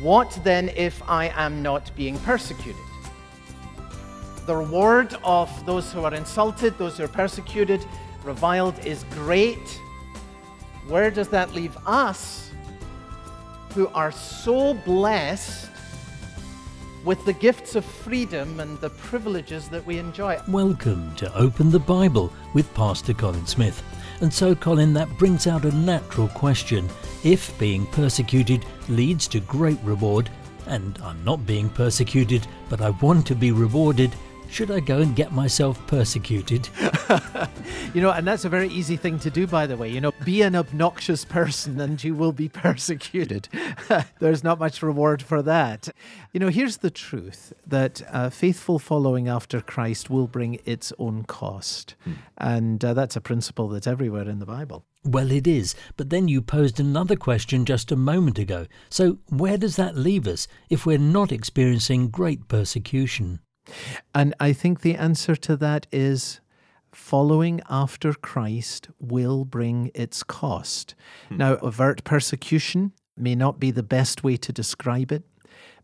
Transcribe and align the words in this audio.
What 0.00 0.40
then 0.44 0.70
if 0.76 1.02
I 1.06 1.28
am 1.36 1.62
not 1.62 1.94
being 1.94 2.18
persecuted? 2.20 2.80
The 4.46 4.56
reward 4.56 5.14
of 5.22 5.50
those 5.66 5.92
who 5.92 6.04
are 6.04 6.14
insulted, 6.14 6.78
those 6.78 6.96
who 6.96 7.04
are 7.04 7.08
persecuted, 7.08 7.84
reviled 8.24 8.78
is 8.86 9.04
great. 9.10 9.78
Where 10.88 11.10
does 11.10 11.28
that 11.28 11.52
leave 11.52 11.76
us 11.86 12.50
who 13.74 13.88
are 13.88 14.10
so 14.10 14.72
blessed 14.72 15.68
with 17.04 17.22
the 17.26 17.34
gifts 17.34 17.74
of 17.74 17.84
freedom 17.84 18.58
and 18.58 18.80
the 18.80 18.88
privileges 18.88 19.68
that 19.68 19.84
we 19.84 19.98
enjoy? 19.98 20.40
Welcome 20.48 21.14
to 21.16 21.30
Open 21.36 21.70
the 21.70 21.78
Bible 21.78 22.32
with 22.54 22.72
Pastor 22.72 23.12
Colin 23.12 23.46
Smith. 23.46 23.82
And 24.20 24.32
so, 24.32 24.54
Colin, 24.54 24.92
that 24.94 25.08
brings 25.18 25.46
out 25.46 25.64
a 25.64 25.74
natural 25.74 26.28
question. 26.28 26.88
If 27.24 27.58
being 27.58 27.86
persecuted 27.86 28.66
leads 28.88 29.26
to 29.28 29.40
great 29.40 29.78
reward, 29.82 30.30
and 30.66 30.98
I'm 31.02 31.24
not 31.24 31.46
being 31.46 31.70
persecuted, 31.70 32.46
but 32.68 32.80
I 32.80 32.90
want 32.90 33.26
to 33.28 33.34
be 33.34 33.50
rewarded, 33.50 34.14
should 34.50 34.70
I 34.70 34.80
go 34.80 34.98
and 34.98 35.14
get 35.14 35.32
myself 35.32 35.84
persecuted? 35.86 36.68
you 37.94 38.00
know, 38.00 38.10
and 38.10 38.26
that's 38.26 38.44
a 38.44 38.48
very 38.48 38.68
easy 38.68 38.96
thing 38.96 39.18
to 39.20 39.30
do, 39.30 39.46
by 39.46 39.66
the 39.66 39.76
way. 39.76 39.88
You 39.88 40.00
know, 40.00 40.12
be 40.24 40.42
an 40.42 40.56
obnoxious 40.56 41.24
person 41.24 41.80
and 41.80 42.02
you 42.02 42.14
will 42.14 42.32
be 42.32 42.48
persecuted. 42.64 43.48
There's 44.18 44.44
not 44.44 44.58
much 44.58 44.82
reward 44.82 45.22
for 45.22 45.40
that. 45.42 45.88
You 46.32 46.40
know, 46.40 46.48
here's 46.48 46.78
the 46.78 46.90
truth 46.90 47.52
that 47.66 48.02
uh, 48.10 48.30
faithful 48.30 48.78
following 48.78 49.28
after 49.28 49.60
Christ 49.60 50.10
will 50.10 50.26
bring 50.26 50.58
its 50.64 50.92
own 50.98 51.24
cost. 51.24 51.94
Hmm. 52.04 52.12
And 52.36 52.84
uh, 52.84 52.94
that's 52.94 53.16
a 53.16 53.20
principle 53.20 53.68
that's 53.68 53.86
everywhere 53.86 54.28
in 54.28 54.40
the 54.40 54.46
Bible. 54.46 54.84
Well, 55.04 55.30
it 55.30 55.46
is. 55.46 55.74
But 55.96 56.10
then 56.10 56.28
you 56.28 56.42
posed 56.42 56.78
another 56.78 57.16
question 57.16 57.64
just 57.64 57.90
a 57.90 57.96
moment 57.96 58.38
ago. 58.38 58.66
So, 58.90 59.18
where 59.30 59.56
does 59.56 59.76
that 59.76 59.96
leave 59.96 60.26
us 60.26 60.46
if 60.68 60.84
we're 60.84 60.98
not 60.98 61.32
experiencing 61.32 62.10
great 62.10 62.48
persecution? 62.48 63.40
And 64.14 64.34
I 64.40 64.52
think 64.52 64.80
the 64.80 64.96
answer 64.96 65.36
to 65.36 65.56
that 65.56 65.86
is 65.92 66.40
following 66.92 67.60
after 67.68 68.12
Christ 68.12 68.88
will 68.98 69.44
bring 69.44 69.90
its 69.94 70.22
cost. 70.22 70.94
Hmm. 71.28 71.36
Now, 71.36 71.56
overt 71.56 72.04
persecution 72.04 72.92
may 73.16 73.34
not 73.34 73.60
be 73.60 73.70
the 73.70 73.82
best 73.82 74.24
way 74.24 74.36
to 74.38 74.52
describe 74.52 75.12
it, 75.12 75.24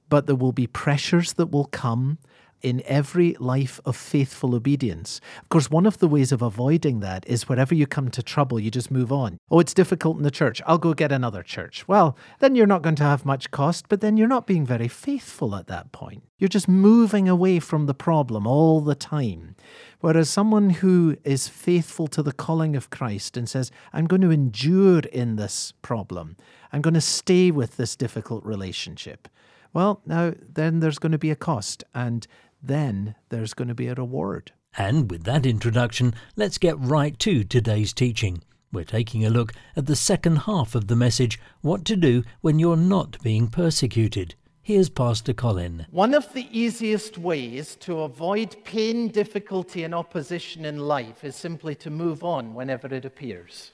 but 0.08 0.26
there 0.26 0.36
will 0.36 0.52
be 0.52 0.66
pressures 0.66 1.34
that 1.34 1.46
will 1.46 1.66
come 1.66 2.18
in 2.62 2.82
every 2.86 3.36
life 3.38 3.80
of 3.84 3.96
faithful 3.96 4.54
obedience. 4.54 5.20
Of 5.42 5.48
course, 5.48 5.70
one 5.70 5.86
of 5.86 5.98
the 5.98 6.08
ways 6.08 6.32
of 6.32 6.42
avoiding 6.42 7.00
that 7.00 7.26
is 7.28 7.48
wherever 7.48 7.74
you 7.74 7.86
come 7.86 8.10
to 8.10 8.22
trouble, 8.22 8.58
you 8.58 8.70
just 8.70 8.90
move 8.90 9.12
on. 9.12 9.38
Oh, 9.50 9.60
it's 9.60 9.74
difficult 9.74 10.16
in 10.16 10.22
the 10.22 10.30
church. 10.30 10.62
I'll 10.66 10.78
go 10.78 10.94
get 10.94 11.12
another 11.12 11.42
church. 11.42 11.86
Well, 11.86 12.16
then 12.40 12.54
you're 12.54 12.66
not 12.66 12.82
going 12.82 12.96
to 12.96 13.04
have 13.04 13.24
much 13.24 13.50
cost, 13.50 13.88
but 13.88 14.00
then 14.00 14.16
you're 14.16 14.28
not 14.28 14.46
being 14.46 14.66
very 14.66 14.88
faithful 14.88 15.54
at 15.54 15.66
that 15.68 15.92
point. 15.92 16.22
You're 16.38 16.48
just 16.48 16.68
moving 16.68 17.28
away 17.28 17.60
from 17.60 17.86
the 17.86 17.94
problem 17.94 18.46
all 18.46 18.80
the 18.80 18.94
time. 18.94 19.56
Whereas 20.00 20.28
someone 20.28 20.70
who 20.70 21.16
is 21.24 21.48
faithful 21.48 22.06
to 22.08 22.22
the 22.22 22.32
calling 22.32 22.76
of 22.76 22.90
Christ 22.90 23.36
and 23.36 23.48
says, 23.48 23.70
I'm 23.92 24.06
going 24.06 24.22
to 24.22 24.30
endure 24.30 25.00
in 25.00 25.36
this 25.36 25.72
problem, 25.82 26.36
I'm 26.72 26.82
going 26.82 26.94
to 26.94 27.00
stay 27.00 27.50
with 27.50 27.76
this 27.76 27.96
difficult 27.96 28.44
relationship. 28.44 29.28
Well, 29.72 30.00
now 30.06 30.32
then 30.40 30.80
there's 30.80 30.98
going 30.98 31.12
to 31.12 31.18
be 31.18 31.30
a 31.30 31.36
cost. 31.36 31.84
And 31.94 32.26
then 32.66 33.14
there's 33.28 33.54
going 33.54 33.68
to 33.68 33.74
be 33.74 33.88
a 33.88 33.94
reward. 33.94 34.52
And 34.76 35.10
with 35.10 35.24
that 35.24 35.46
introduction, 35.46 36.14
let's 36.36 36.58
get 36.58 36.78
right 36.78 37.18
to 37.20 37.44
today's 37.44 37.92
teaching. 37.92 38.42
We're 38.72 38.84
taking 38.84 39.24
a 39.24 39.30
look 39.30 39.52
at 39.74 39.86
the 39.86 39.96
second 39.96 40.36
half 40.40 40.74
of 40.74 40.88
the 40.88 40.96
message 40.96 41.40
What 41.62 41.84
to 41.86 41.96
Do 41.96 42.24
When 42.40 42.58
You're 42.58 42.76
Not 42.76 43.22
Being 43.22 43.48
Persecuted. 43.48 44.34
Here's 44.60 44.88
Pastor 44.88 45.32
Colin. 45.32 45.86
One 45.90 46.12
of 46.12 46.32
the 46.32 46.48
easiest 46.50 47.16
ways 47.16 47.76
to 47.76 48.00
avoid 48.00 48.56
pain, 48.64 49.08
difficulty, 49.08 49.84
and 49.84 49.94
opposition 49.94 50.64
in 50.64 50.78
life 50.78 51.22
is 51.22 51.36
simply 51.36 51.76
to 51.76 51.88
move 51.88 52.24
on 52.24 52.52
whenever 52.52 52.92
it 52.92 53.04
appears. 53.04 53.70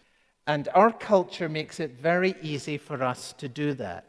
And 0.46 0.68
our 0.74 0.92
culture 0.92 1.48
makes 1.48 1.80
it 1.80 1.92
very 1.92 2.34
easy 2.42 2.76
for 2.76 3.02
us 3.02 3.32
to 3.38 3.48
do 3.48 3.72
that. 3.74 4.04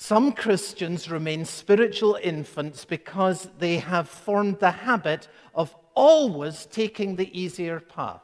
Some 0.00 0.30
Christians 0.30 1.10
remain 1.10 1.44
spiritual 1.44 2.16
infants 2.22 2.84
because 2.84 3.48
they 3.58 3.78
have 3.78 4.08
formed 4.08 4.60
the 4.60 4.70
habit 4.70 5.26
of 5.56 5.74
always 5.92 6.66
taking 6.66 7.16
the 7.16 7.36
easier 7.38 7.80
path. 7.80 8.22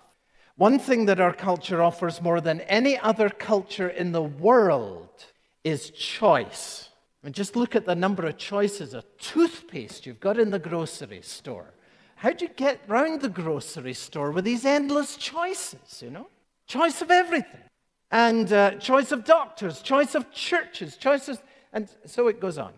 One 0.54 0.78
thing 0.78 1.06
that 1.06 1.18
our 1.18 1.32
culture 1.32 1.82
offers 1.82 2.22
more 2.22 2.40
than 2.40 2.60
any 2.60 2.96
other 2.96 3.28
culture 3.28 3.88
in 3.88 4.12
the 4.12 4.22
world 4.22 5.24
is 5.64 5.90
choice. 5.90 6.90
I 7.20 7.26
mean, 7.26 7.32
just 7.32 7.56
look 7.56 7.74
at 7.74 7.86
the 7.86 7.96
number 7.96 8.24
of 8.24 8.38
choices 8.38 8.94
of 8.94 9.04
toothpaste 9.18 10.06
you've 10.06 10.20
got 10.20 10.38
in 10.38 10.50
the 10.50 10.60
grocery 10.60 11.22
store. 11.22 11.74
How 12.14 12.30
do 12.30 12.44
you 12.44 12.52
get 12.54 12.82
round 12.86 13.20
the 13.20 13.28
grocery 13.28 13.94
store 13.94 14.30
with 14.30 14.44
these 14.44 14.64
endless 14.64 15.16
choices, 15.16 16.00
you 16.00 16.10
know? 16.10 16.28
Choice 16.68 17.02
of 17.02 17.10
everything. 17.10 17.62
And 18.12 18.52
uh, 18.52 18.76
choice 18.76 19.10
of 19.10 19.24
doctors, 19.24 19.82
choice 19.82 20.14
of 20.14 20.30
churches, 20.30 20.96
choices. 20.96 21.42
And 21.74 21.88
so 22.06 22.28
it 22.28 22.40
goes 22.40 22.56
on. 22.56 22.72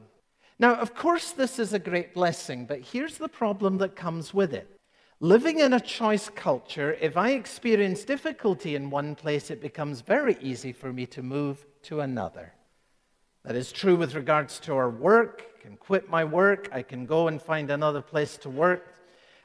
Now, 0.59 0.75
of 0.75 0.95
course, 0.95 1.31
this 1.33 1.59
is 1.59 1.75
a 1.75 1.79
great 1.79 2.15
blessing, 2.15 2.65
but 2.65 2.81
here's 2.81 3.19
the 3.19 3.29
problem 3.29 3.77
that 3.79 3.95
comes 3.95 4.33
with 4.33 4.55
it. 4.55 4.75
Living 5.21 5.61
in 5.61 5.75
a 5.75 5.81
choice 5.81 6.31
culture, 6.31 6.95
if 6.95 7.17
I 7.17 7.31
experience 7.31 8.05
difficulty 8.05 8.75
in 8.75 8.91
one 8.91 9.15
place, 9.15 9.51
it 9.51 9.61
becomes 9.61 10.01
very 10.01 10.39
easy 10.41 10.73
for 10.73 10.93
me 10.93 11.05
to 11.07 11.23
move 11.23 11.67
to 11.83 12.01
another. 12.01 12.55
That 13.45 13.55
is 13.55 13.71
true 13.71 13.97
with 13.97 14.15
regards 14.15 14.59
to 14.61 14.75
our 14.75 14.91
work. 14.91 15.45
I 15.59 15.63
can 15.63 15.77
quit 15.77 16.09
my 16.09 16.25
work, 16.25 16.71
I 16.73 16.83
can 16.83 17.05
go 17.05 17.29
and 17.29 17.41
find 17.41 17.71
another 17.71 18.03
place 18.03 18.39
to 18.39 18.51
work. 18.51 18.95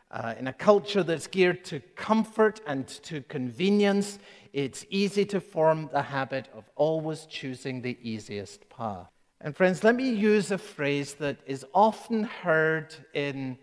Uh, 0.10 0.34
in 0.40 0.48
a 0.48 0.54
culture 0.54 1.04
that's 1.04 1.28
geared 1.28 1.64
to 1.66 1.80
comfort 1.96 2.62
and 2.68 2.88
to 2.88 3.22
convenience, 3.24 4.20
it's 4.54 4.86
easy 4.90 5.26
to 5.26 5.40
form 5.40 5.90
the 5.92 6.02
habit 6.02 6.48
of 6.54 6.70
always 6.76 7.26
choosing 7.26 7.82
the 7.82 7.98
easiest 8.02 8.70
path. 8.70 9.10
And 9.44 9.58
friends, 9.58 9.84
let 9.84 9.96
me 9.96 10.08
use 10.08 10.52
a 10.52 10.58
phrase 10.60 11.16
that 11.16 11.38
is 11.48 11.66
often 11.74 12.24
heard 12.26 12.94
in 13.16 13.58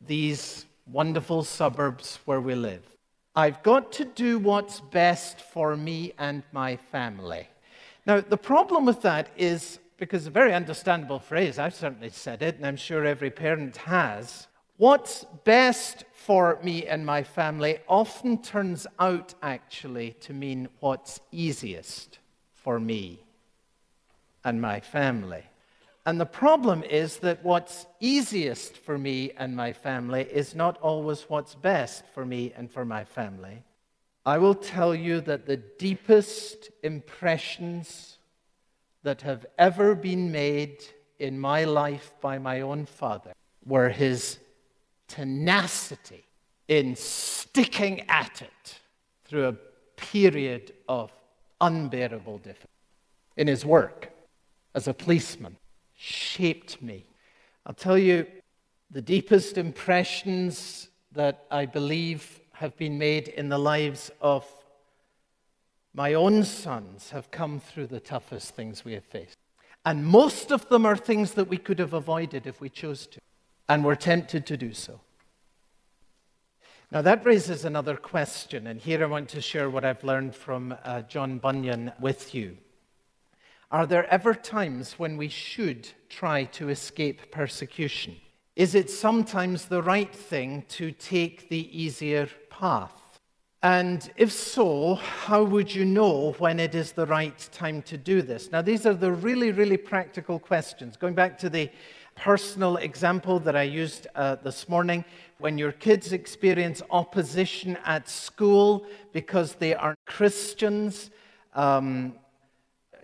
these 0.00 0.66
wonderful 0.90 1.44
suburbs 1.44 2.18
where 2.24 2.40
we 2.40 2.56
live. 2.56 2.82
I've 3.36 3.62
got 3.62 3.92
to 3.92 4.04
do 4.04 4.40
what's 4.40 4.80
best 4.80 5.40
for 5.40 5.76
me 5.76 6.12
and 6.18 6.42
my 6.50 6.74
family. 6.74 7.46
Now, 8.04 8.20
the 8.20 8.36
problem 8.36 8.84
with 8.84 9.02
that 9.02 9.28
is 9.36 9.78
because 9.96 10.26
a 10.26 10.30
very 10.30 10.52
understandable 10.52 11.20
phrase, 11.20 11.60
I've 11.60 11.74
certainly 11.74 12.10
said 12.10 12.42
it, 12.42 12.56
and 12.56 12.66
I'm 12.66 12.76
sure 12.76 13.04
every 13.04 13.30
parent 13.30 13.76
has. 13.76 14.48
What's 14.76 15.24
best 15.44 16.04
for 16.12 16.58
me 16.64 16.84
and 16.86 17.06
my 17.06 17.22
family 17.22 17.78
often 17.88 18.42
turns 18.42 18.88
out 18.98 19.34
actually 19.40 20.16
to 20.20 20.32
mean 20.32 20.68
what's 20.80 21.20
easiest 21.30 22.18
for 22.52 22.80
me 22.80 23.25
and 24.46 24.62
my 24.62 24.78
family. 24.78 25.42
And 26.06 26.20
the 26.20 26.24
problem 26.24 26.84
is 26.84 27.16
that 27.18 27.44
what's 27.44 27.84
easiest 27.98 28.76
for 28.76 28.96
me 28.96 29.32
and 29.36 29.56
my 29.56 29.72
family 29.72 30.22
is 30.22 30.54
not 30.54 30.78
always 30.78 31.22
what's 31.22 31.56
best 31.56 32.04
for 32.14 32.24
me 32.24 32.52
and 32.56 32.70
for 32.70 32.84
my 32.84 33.04
family. 33.04 33.64
I 34.24 34.38
will 34.38 34.54
tell 34.54 34.94
you 34.94 35.20
that 35.22 35.46
the 35.46 35.56
deepest 35.56 36.70
impressions 36.84 38.18
that 39.02 39.22
have 39.22 39.46
ever 39.58 39.96
been 39.96 40.30
made 40.30 40.84
in 41.18 41.40
my 41.40 41.64
life 41.64 42.12
by 42.20 42.38
my 42.38 42.60
own 42.60 42.86
father 42.86 43.32
were 43.64 43.88
his 43.88 44.38
tenacity 45.08 46.24
in 46.68 46.94
sticking 46.94 48.02
at 48.08 48.42
it 48.42 48.78
through 49.24 49.48
a 49.48 49.56
period 49.96 50.72
of 50.88 51.12
unbearable 51.60 52.38
difficulty 52.38 52.70
in 53.36 53.48
his 53.48 53.64
work 53.64 54.12
as 54.76 54.86
a 54.86 54.94
policeman 54.94 55.56
shaped 55.96 56.80
me. 56.82 57.06
I'll 57.64 57.74
tell 57.74 57.98
you, 57.98 58.26
the 58.90 59.00
deepest 59.00 59.56
impressions 59.56 60.88
that 61.12 61.46
I 61.50 61.64
believe 61.64 62.40
have 62.52 62.76
been 62.76 62.98
made 62.98 63.28
in 63.28 63.48
the 63.48 63.58
lives 63.58 64.10
of 64.20 64.46
my 65.94 66.12
own 66.12 66.44
sons 66.44 67.10
have 67.10 67.30
come 67.30 67.58
through 67.58 67.86
the 67.86 68.00
toughest 68.00 68.54
things 68.54 68.84
we 68.84 68.92
have 68.92 69.04
faced. 69.04 69.38
And 69.86 70.06
most 70.06 70.52
of 70.52 70.68
them 70.68 70.84
are 70.84 70.96
things 70.96 71.32
that 71.32 71.48
we 71.48 71.56
could 71.56 71.78
have 71.78 71.94
avoided 71.94 72.46
if 72.46 72.60
we 72.60 72.68
chose 72.68 73.06
to, 73.06 73.20
and 73.68 73.82
we're 73.82 73.94
tempted 73.94 74.44
to 74.46 74.58
do 74.58 74.74
so. 74.74 75.00
Now, 76.92 77.00
that 77.02 77.24
raises 77.24 77.64
another 77.64 77.96
question, 77.96 78.66
and 78.66 78.78
here 78.78 79.02
I 79.02 79.06
want 79.06 79.30
to 79.30 79.40
share 79.40 79.70
what 79.70 79.86
I've 79.86 80.04
learned 80.04 80.34
from 80.34 80.74
uh, 80.84 81.00
John 81.02 81.38
Bunyan 81.38 81.92
with 81.98 82.34
you. 82.34 82.58
Are 83.76 83.84
there 83.84 84.10
ever 84.10 84.32
times 84.32 84.94
when 84.98 85.18
we 85.18 85.28
should 85.28 85.86
try 86.08 86.44
to 86.44 86.70
escape 86.70 87.30
persecution? 87.30 88.16
Is 88.54 88.74
it 88.74 88.88
sometimes 88.88 89.66
the 89.66 89.82
right 89.82 90.14
thing 90.14 90.64
to 90.68 90.92
take 90.92 91.50
the 91.50 91.68
easier 91.78 92.26
path? 92.48 93.20
And 93.62 94.10
if 94.16 94.32
so, 94.32 94.94
how 94.94 95.44
would 95.44 95.74
you 95.74 95.84
know 95.84 96.34
when 96.38 96.58
it 96.58 96.74
is 96.74 96.92
the 96.92 97.04
right 97.04 97.38
time 97.52 97.82
to 97.82 97.98
do 97.98 98.22
this? 98.22 98.50
Now, 98.50 98.62
these 98.62 98.86
are 98.86 98.94
the 98.94 99.12
really, 99.12 99.52
really 99.52 99.76
practical 99.76 100.38
questions. 100.38 100.96
Going 100.96 101.12
back 101.12 101.36
to 101.40 101.50
the 101.50 101.68
personal 102.14 102.78
example 102.78 103.38
that 103.40 103.56
I 103.56 103.64
used 103.64 104.06
uh, 104.14 104.36
this 104.36 104.70
morning, 104.70 105.04
when 105.36 105.58
your 105.58 105.72
kids 105.72 106.14
experience 106.14 106.80
opposition 106.90 107.76
at 107.84 108.08
school 108.08 108.86
because 109.12 109.56
they 109.56 109.74
aren't 109.74 109.98
Christians, 110.06 111.10
um, 111.52 112.14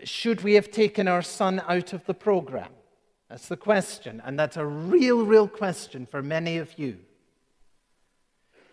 should 0.05 0.43
we 0.43 0.55
have 0.55 0.71
taken 0.71 1.09
our 1.09 1.23
son 1.23 1.63
out 1.69 1.93
of 1.93 2.05
the 2.07 2.15
program? 2.15 2.71
That's 3.29 3.49
the 3.49 3.57
question. 3.57 4.23
And 4.25 4.39
that's 4.39 4.57
a 4.57 4.67
real, 4.67 5.25
real 5.25 5.49
question 5.49 6.07
for 6.07 6.23
many 6.23 6.59
of 6.59 6.79
you. 6.79 6.99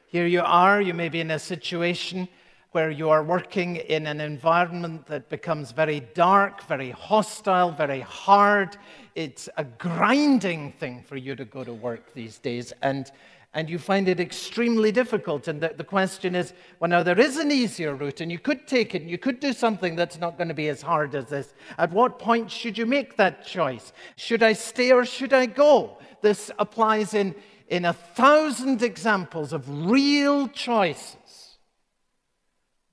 Here 0.08 0.26
you 0.26 0.42
are, 0.42 0.82
you 0.82 0.94
may 0.94 1.10
be 1.10 1.22
in 1.22 1.32
a 1.32 1.40
situation 1.40 2.28
where 2.72 2.92
you 2.92 3.10
are 3.10 3.24
working 3.24 3.78
in 3.78 4.06
an 4.06 4.22
environment 4.22 5.06
that 5.08 5.30
becomes 5.30 5.72
very 5.72 6.02
dark, 6.14 6.64
very 6.68 6.92
hostile, 6.92 7.72
very 7.72 8.02
hard. 8.02 8.78
It's 9.16 9.50
a 9.58 9.64
grinding 9.64 10.74
thing 10.74 11.02
for 11.02 11.16
you 11.16 11.36
to 11.36 11.46
go 11.46 11.64
to 11.64 11.74
work 11.74 12.14
these 12.14 12.38
days, 12.38 12.74
and, 12.82 13.12
and 13.54 13.70
you 13.70 13.80
find 13.80 14.08
it 14.08 14.20
extremely 14.20 14.92
difficult. 14.92 15.48
And 15.48 15.60
the, 15.62 15.74
the 15.76 15.84
question 15.84 16.36
is 16.36 16.54
well, 16.80 16.90
now 16.90 17.04
there 17.04 17.20
is 17.20 17.38
an 17.38 17.52
easier 17.52 17.96
route, 17.96 18.22
and 18.22 18.32
you 18.32 18.40
could 18.40 18.68
take 18.68 18.94
it, 18.94 19.02
and 19.02 19.12
you 19.12 19.18
could 19.18 19.40
do 19.40 19.54
something 19.54 19.96
that's 19.96 20.20
not 20.20 20.38
going 20.38 20.50
to 20.50 20.54
be 20.54 20.70
as 20.70 20.82
hard 20.82 21.16
as 21.16 21.26
this. 21.26 21.54
At 21.78 21.92
what 21.92 22.20
point 22.20 22.52
should 22.52 22.78
you 22.78 22.86
make 22.86 23.18
that 23.18 23.46
choice? 23.46 23.92
Should 24.16 24.44
I 24.44 24.54
stay 24.54 24.92
or 24.92 25.06
should 25.06 25.34
I 25.34 25.48
go? 25.48 25.98
This 26.22 26.52
applies 26.60 27.14
in, 27.14 27.34
in 27.68 27.86
a 27.86 27.94
thousand 27.94 28.84
examples 28.84 29.54
of 29.54 29.90
real 29.90 30.48
choices 30.48 31.58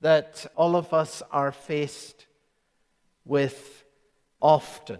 that 0.01 0.45
all 0.55 0.75
of 0.75 0.93
us 0.93 1.21
are 1.31 1.51
faced 1.51 2.27
with 3.25 3.83
often. 4.41 4.99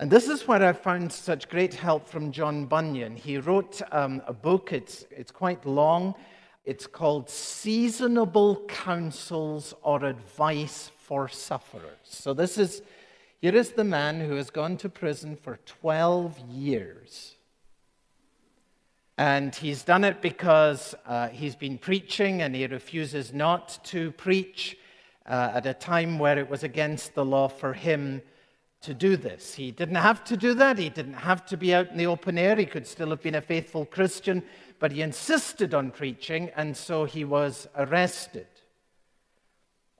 And 0.00 0.10
this 0.10 0.28
is 0.28 0.48
where 0.48 0.66
I 0.66 0.72
found 0.72 1.12
such 1.12 1.46
great 1.50 1.74
help 1.74 2.08
from 2.08 2.32
John 2.32 2.64
Bunyan. 2.64 3.16
He 3.16 3.36
wrote 3.36 3.82
um, 3.92 4.22
a 4.26 4.32
book, 4.32 4.72
it's, 4.72 5.04
it's 5.10 5.30
quite 5.30 5.66
long. 5.66 6.14
It's 6.64 6.86
called 6.86 7.28
Seasonable 7.28 8.64
Counsels 8.66 9.74
or 9.82 10.02
Advice 10.06 10.90
for 10.96 11.28
Sufferers. 11.28 11.98
So, 12.04 12.32
this 12.32 12.56
is 12.56 12.80
here 13.42 13.54
is 13.54 13.72
the 13.72 13.84
man 13.84 14.20
who 14.20 14.36
has 14.36 14.48
gone 14.48 14.78
to 14.78 14.88
prison 14.88 15.36
for 15.36 15.58
12 15.66 16.38
years 16.48 17.36
and 19.18 19.54
he's 19.54 19.82
done 19.82 20.04
it 20.04 20.22
because 20.22 20.94
uh, 21.04 21.28
he's 21.28 21.56
been 21.56 21.76
preaching 21.76 22.40
and 22.40 22.54
he 22.54 22.66
refuses 22.66 23.34
not 23.34 23.78
to 23.84 24.12
preach 24.12 24.78
uh, 25.26 25.52
at 25.54 25.66
a 25.66 25.74
time 25.74 26.18
where 26.18 26.38
it 26.38 26.48
was 26.48 26.62
against 26.62 27.14
the 27.14 27.24
law 27.24 27.48
for 27.48 27.74
him 27.74 28.22
to 28.82 28.94
do 28.94 29.16
this. 29.16 29.54
He 29.54 29.70
didn't 29.70 29.96
have 29.96 30.24
to 30.24 30.36
do 30.36 30.54
that. 30.54 30.78
He 30.78 30.88
didn't 30.88 31.14
have 31.14 31.44
to 31.46 31.56
be 31.56 31.74
out 31.74 31.90
in 31.90 31.98
the 31.98 32.06
open 32.06 32.38
air. 32.38 32.56
He 32.56 32.64
could 32.64 32.86
still 32.86 33.10
have 33.10 33.22
been 33.22 33.34
a 33.34 33.40
faithful 33.42 33.84
Christian, 33.84 34.42
but 34.78 34.92
he 34.92 35.02
insisted 35.02 35.74
on 35.74 35.90
preaching, 35.90 36.50
and 36.56 36.74
so 36.76 37.04
he 37.04 37.24
was 37.24 37.68
arrested. 37.76 38.46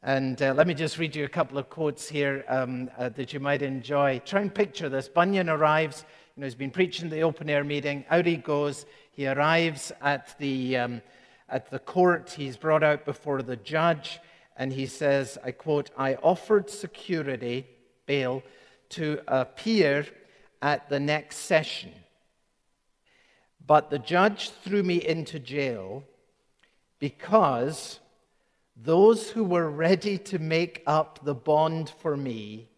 And 0.03 0.41
uh, 0.41 0.55
let 0.55 0.67
me 0.67 0.73
just 0.73 0.97
read 0.97 1.15
you 1.15 1.27
a 1.27 1.29
couple 1.29 1.59
of 1.59 1.69
quotes 1.69 2.09
here 2.09 2.43
um, 2.49 2.91
uh, 2.97 3.11
that 3.11 3.35
you 3.35 3.41
might 3.41 3.61
enjoy. 3.61 4.19
Try 4.25 4.41
and 4.41 4.55
picture 4.55 4.89
this. 4.89 5.11
Bunyan 5.11 5.51
arrives. 5.51 6.07
You 6.35 6.41
know, 6.41 6.47
he's 6.47 6.55
been 6.55 6.71
preaching 6.71 7.11
the 7.11 7.21
open 7.21 7.51
air 7.51 7.65
meeting. 7.65 8.07
Out 8.09 8.25
he 8.25 8.37
goes. 8.37 8.87
He 9.13 9.27
arrives 9.27 9.93
at 10.01 10.39
the, 10.39 10.79
um, 10.79 11.03
at 11.51 11.71
the 11.71 11.81
court. 11.81 12.31
He's 12.31 12.57
brought 12.57 12.83
out 12.83 13.05
before 13.05 13.43
the 13.43 13.57
judge, 13.57 14.21
and 14.57 14.73
he 14.73 14.87
says, 14.87 15.37
I 15.45 15.51
quote, 15.51 15.91
I 15.99 16.15
offered 16.15 16.71
security, 16.71 17.67
bail, 18.07 18.43
to 18.91 19.21
appear 19.29 20.07
at 20.63 20.89
the 20.89 21.01
next 21.01 21.39
session. 21.39 21.93
But 23.67 23.91
the 23.91 23.99
judge 23.99 24.51
threw 24.51 24.83
me 24.83 24.97
into 24.97 25.39
jail 25.39 26.05
because 26.99 28.01
those 28.77 29.31
who 29.31 29.45
were 29.45 29.71
ready 29.71 30.19
to 30.19 30.39
make 30.39 30.83
up 30.87 31.21
the 31.25 31.35
bond 31.35 31.93
for 32.01 32.17
me 32.17 32.69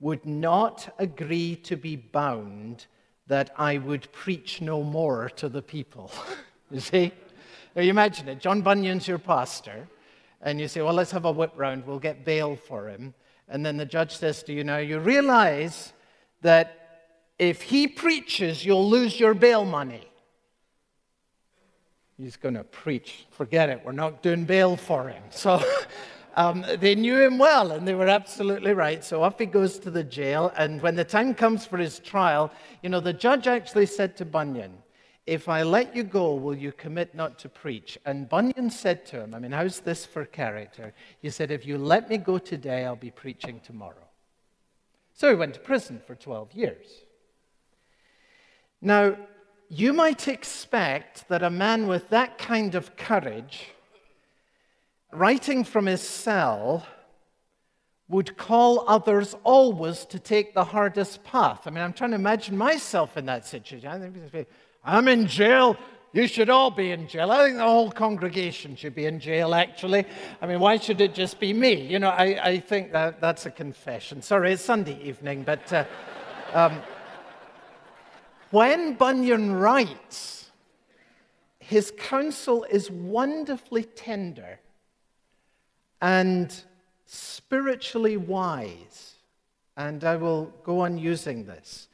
would 0.00 0.26
not 0.26 0.94
agree 0.98 1.56
to 1.56 1.76
be 1.76 1.96
bound 1.96 2.86
that 3.26 3.50
I 3.56 3.78
would 3.78 4.10
preach 4.12 4.60
no 4.60 4.82
more 4.82 5.30
to 5.36 5.48
the 5.48 5.62
people. 5.62 6.10
you 6.70 6.80
see? 6.80 7.12
Now 7.74 7.82
you 7.82 7.90
imagine 7.90 8.28
it. 8.28 8.38
John 8.38 8.62
Bunyan's 8.62 9.08
your 9.08 9.18
pastor, 9.18 9.88
and 10.42 10.60
you 10.60 10.68
say, 10.68 10.82
well, 10.82 10.94
let's 10.94 11.10
have 11.10 11.24
a 11.24 11.32
whip 11.32 11.52
round. 11.56 11.86
We'll 11.86 11.98
get 11.98 12.24
bail 12.24 12.56
for 12.56 12.88
him. 12.88 13.14
And 13.48 13.64
then 13.64 13.76
the 13.76 13.86
judge 13.86 14.16
says 14.16 14.42
to 14.44 14.52
you, 14.52 14.64
now 14.64 14.78
you 14.78 14.98
realize 14.98 15.92
that 16.42 16.84
if 17.38 17.62
he 17.62 17.86
preaches, 17.86 18.64
you'll 18.64 18.88
lose 18.88 19.18
your 19.18 19.34
bail 19.34 19.64
money. 19.64 20.08
He's 22.16 22.36
going 22.36 22.54
to 22.54 22.64
preach. 22.64 23.26
Forget 23.30 23.68
it. 23.68 23.82
We're 23.84 23.92
not 23.92 24.22
doing 24.22 24.44
bail 24.44 24.76
for 24.76 25.08
him. 25.08 25.22
So 25.30 25.62
um, 26.36 26.64
they 26.78 26.94
knew 26.94 27.20
him 27.20 27.38
well, 27.38 27.72
and 27.72 27.86
they 27.86 27.94
were 27.94 28.06
absolutely 28.06 28.72
right. 28.72 29.02
So 29.02 29.22
off 29.22 29.38
he 29.38 29.46
goes 29.46 29.78
to 29.80 29.90
the 29.90 30.04
jail. 30.04 30.52
And 30.56 30.80
when 30.80 30.94
the 30.94 31.04
time 31.04 31.34
comes 31.34 31.66
for 31.66 31.76
his 31.76 31.98
trial, 31.98 32.52
you 32.82 32.88
know, 32.88 33.00
the 33.00 33.12
judge 33.12 33.48
actually 33.48 33.86
said 33.86 34.16
to 34.18 34.24
Bunyan, 34.24 34.72
If 35.26 35.48
I 35.48 35.62
let 35.62 35.96
you 35.96 36.02
go, 36.02 36.34
will 36.34 36.54
you 36.54 36.72
commit 36.72 37.14
not 37.14 37.38
to 37.40 37.48
preach? 37.48 37.96
And 38.04 38.28
Bunyan 38.28 38.68
said 38.70 39.06
to 39.06 39.20
him, 39.20 39.34
I 39.34 39.38
mean, 39.38 39.52
how's 39.52 39.80
this 39.80 40.04
for 40.04 40.24
character? 40.24 40.92
He 41.22 41.30
said, 41.30 41.50
If 41.50 41.64
you 41.64 41.78
let 41.78 42.10
me 42.10 42.18
go 42.18 42.38
today, 42.38 42.84
I'll 42.84 42.96
be 42.96 43.10
preaching 43.10 43.60
tomorrow. 43.60 44.08
So 45.14 45.30
he 45.30 45.34
went 45.34 45.54
to 45.54 45.60
prison 45.60 46.02
for 46.06 46.14
12 46.14 46.52
years. 46.52 46.86
Now, 48.82 49.16
you 49.70 49.94
might 49.94 50.28
expect 50.28 51.28
that 51.28 51.42
a 51.42 51.48
man 51.48 51.86
with 51.86 52.10
that 52.10 52.36
kind 52.36 52.74
of 52.74 52.96
courage 52.96 53.68
writing 55.14 55.64
from 55.64 55.86
his 55.86 56.02
cell, 56.02 56.86
would 58.08 58.36
call 58.36 58.84
others 58.86 59.34
always 59.44 60.04
to 60.04 60.18
take 60.18 60.54
the 60.54 60.64
hardest 60.64 61.24
path. 61.24 61.62
I 61.66 61.70
mean, 61.70 61.82
I'm 61.82 61.92
trying 61.92 62.10
to 62.10 62.16
imagine 62.16 62.56
myself 62.56 63.16
in 63.16 63.26
that 63.26 63.46
situation. 63.46 63.88
I'm 64.84 65.08
in 65.08 65.26
jail. 65.26 65.76
You 66.12 66.28
should 66.28 66.50
all 66.50 66.70
be 66.70 66.92
in 66.92 67.08
jail. 67.08 67.32
I 67.32 67.44
think 67.44 67.56
the 67.56 67.64
whole 67.64 67.90
congregation 67.90 68.76
should 68.76 68.94
be 68.94 69.06
in 69.06 69.18
jail, 69.18 69.54
actually. 69.54 70.04
I 70.40 70.46
mean, 70.46 70.60
why 70.60 70.76
should 70.76 71.00
it 71.00 71.14
just 71.14 71.40
be 71.40 71.52
me? 71.52 71.72
You 71.72 71.98
know, 71.98 72.10
I, 72.10 72.50
I 72.50 72.60
think 72.60 72.92
that 72.92 73.20
that's 73.20 73.46
a 73.46 73.50
confession. 73.50 74.22
Sorry, 74.22 74.52
it's 74.52 74.62
Sunday 74.62 75.02
evening, 75.02 75.42
but 75.42 75.72
uh, 75.72 75.84
um, 76.54 76.82
when 78.50 78.94
Bunyan 78.94 79.54
writes, 79.54 80.52
his 81.58 81.92
counsel 81.98 82.64
is 82.70 82.90
wonderfully 82.90 83.84
tender 83.84 84.60
and 86.00 86.54
spiritually 87.06 88.18
wise. 88.18 89.14
And 89.76 90.04
I 90.04 90.14
will 90.16 90.52
go 90.62 90.80
on 90.80 90.98
using 90.98 91.46
this. 91.46 91.88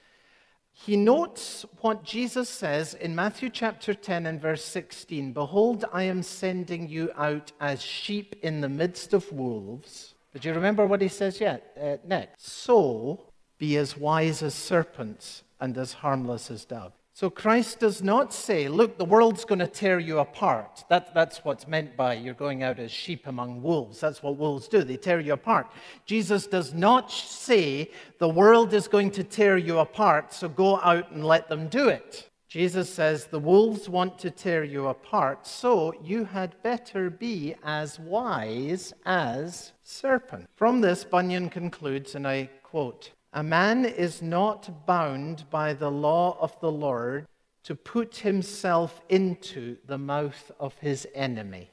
He 0.87 0.97
notes 0.97 1.67
what 1.83 2.05
Jesus 2.05 2.49
says 2.49 2.95
in 2.95 3.15
Matthew 3.15 3.51
chapter 3.51 3.93
10 3.93 4.25
and 4.25 4.41
verse 4.41 4.65
16 4.65 5.33
Behold, 5.33 5.85
I 5.93 6.05
am 6.05 6.23
sending 6.23 6.89
you 6.89 7.11
out 7.17 7.53
as 7.61 7.83
sheep 7.83 8.35
in 8.43 8.63
the 8.63 8.69
midst 8.69 9.13
of 9.13 9.31
wolves. 9.31 10.15
But 10.33 10.45
you 10.45 10.55
remember 10.55 10.87
what 10.87 11.03
he 11.03 11.09
says 11.09 11.39
yet, 11.39 11.77
uh, 11.81 11.97
next? 12.07 12.49
So 12.49 13.27
be 13.59 13.77
as 13.77 13.99
wise 13.99 14.43
as 14.43 14.55
serpents 14.55 15.43
and 15.61 15.77
as 15.77 15.93
harmless 15.93 16.51
as 16.51 16.65
doves. 16.65 16.95
So 17.21 17.29
Christ 17.29 17.81
does 17.81 18.03
not 18.03 18.33
say, 18.33 18.67
look, 18.67 18.97
the 18.97 19.05
world's 19.05 19.45
going 19.45 19.59
to 19.59 19.67
tear 19.67 19.99
you 19.99 20.21
apart. 20.21 20.85
That, 20.89 21.13
that's 21.13 21.45
what's 21.45 21.69
meant 21.69 21.95
by 21.95 22.15
you're 22.15 22.33
going 22.33 22.63
out 22.63 22.79
as 22.79 22.91
sheep 22.91 23.27
among 23.27 23.61
wolves. 23.61 24.01
That's 24.01 24.23
what 24.23 24.39
wolves 24.39 24.69
do, 24.69 24.83
they 24.83 24.97
tear 24.97 25.21
you 25.21 25.35
apart. 25.35 25.71
Jesus 26.07 26.47
does 26.47 26.73
not 26.73 27.13
say, 27.13 27.91
the 28.21 28.29
world 28.31 28.73
is 28.73 28.89
going 28.89 29.11
to 29.11 29.23
tear 29.23 29.59
you 29.59 29.81
apart, 29.81 30.33
so 30.33 30.49
go 30.49 30.81
out 30.81 31.11
and 31.11 31.23
let 31.23 31.51
them 31.51 31.69
do 31.69 31.89
it. 31.89 32.31
Jesus 32.49 32.89
says, 32.89 33.27
the 33.27 33.39
wolves 33.39 33.87
want 33.87 34.19
to 34.21 34.31
tear 34.31 34.65
you 34.65 34.87
apart, 34.87 35.47
so 35.47 35.93
you 36.03 36.25
had 36.25 36.63
better 36.63 37.11
be 37.11 37.55
as 37.63 38.01
wise 38.01 38.95
as 39.05 39.73
serpent. 39.83 40.49
From 40.57 40.81
this, 40.81 41.05
Bunyan 41.05 41.51
concludes, 41.51 42.15
and 42.15 42.27
I 42.27 42.49
quote, 42.63 43.11
a 43.33 43.43
man 43.43 43.85
is 43.85 44.21
not 44.21 44.87
bound 44.87 45.45
by 45.51 45.73
the 45.73 45.91
law 45.91 46.37
of 46.41 46.59
the 46.61 46.73
Lord 46.73 47.27
to 47.63 47.75
put 47.75 48.17
himself 48.17 49.01
into 49.09 49.77
the 49.87 49.99
mouth 49.99 50.51
of 50.59 50.79
his 50.79 51.07
enemy. 51.15 51.71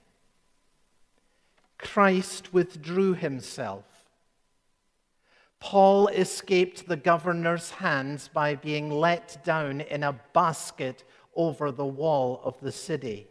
Christ 1.78 2.54
withdrew 2.54 3.14
himself. 3.14 3.86
Paul 5.60 6.08
escaped 6.10 6.88
the 6.88 6.96
governor's 6.98 7.72
hands 7.72 8.30
by 8.32 8.56
being 8.56 8.92
let 8.92 9.44
down 9.44 9.82
in 9.82 10.04
a 10.04 10.20
basket 10.34 11.04
over 11.36 11.72
the 11.72 11.86
wall 11.86 12.42
of 12.44 12.60
the 12.60 12.72
city. 12.72 13.28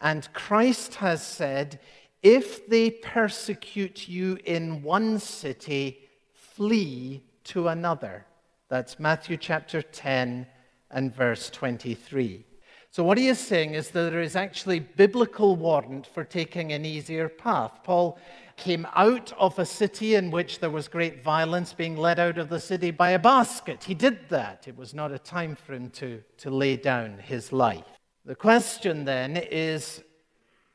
And 0.00 0.32
Christ 0.32 0.96
has 0.96 1.24
said, 1.24 1.78
if 2.22 2.66
they 2.68 2.90
persecute 2.90 4.08
you 4.08 4.38
in 4.44 4.82
one 4.82 5.20
city, 5.20 6.08
flee 6.54 7.22
to 7.44 7.68
another. 7.68 8.26
That's 8.68 8.98
Matthew 8.98 9.36
chapter 9.36 9.82
10 9.82 10.46
and 10.90 11.14
verse 11.14 11.50
23. 11.50 12.44
So, 12.90 13.02
what 13.02 13.16
he 13.16 13.28
is 13.28 13.38
saying 13.38 13.72
is 13.72 13.90
that 13.90 14.12
there 14.12 14.20
is 14.20 14.36
actually 14.36 14.80
biblical 14.80 15.56
warrant 15.56 16.06
for 16.06 16.24
taking 16.24 16.72
an 16.72 16.84
easier 16.84 17.28
path. 17.28 17.80
Paul 17.84 18.18
came 18.56 18.86
out 18.94 19.32
of 19.38 19.58
a 19.58 19.64
city 19.64 20.14
in 20.14 20.30
which 20.30 20.58
there 20.58 20.68
was 20.68 20.88
great 20.88 21.24
violence, 21.24 21.72
being 21.72 21.96
led 21.96 22.20
out 22.20 22.36
of 22.36 22.50
the 22.50 22.60
city 22.60 22.90
by 22.90 23.10
a 23.10 23.18
basket. 23.18 23.84
He 23.84 23.94
did 23.94 24.28
that. 24.28 24.68
It 24.68 24.76
was 24.76 24.92
not 24.92 25.10
a 25.10 25.18
time 25.18 25.56
for 25.56 25.72
him 25.72 25.88
to, 25.90 26.22
to 26.38 26.50
lay 26.50 26.76
down 26.76 27.16
his 27.18 27.50
life. 27.50 27.86
The 28.26 28.34
question 28.34 29.06
then 29.06 29.38
is 29.38 30.02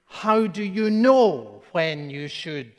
how 0.06 0.48
do 0.48 0.64
you 0.64 0.90
know 0.90 1.62
when 1.72 2.10
you 2.10 2.28
should 2.28 2.74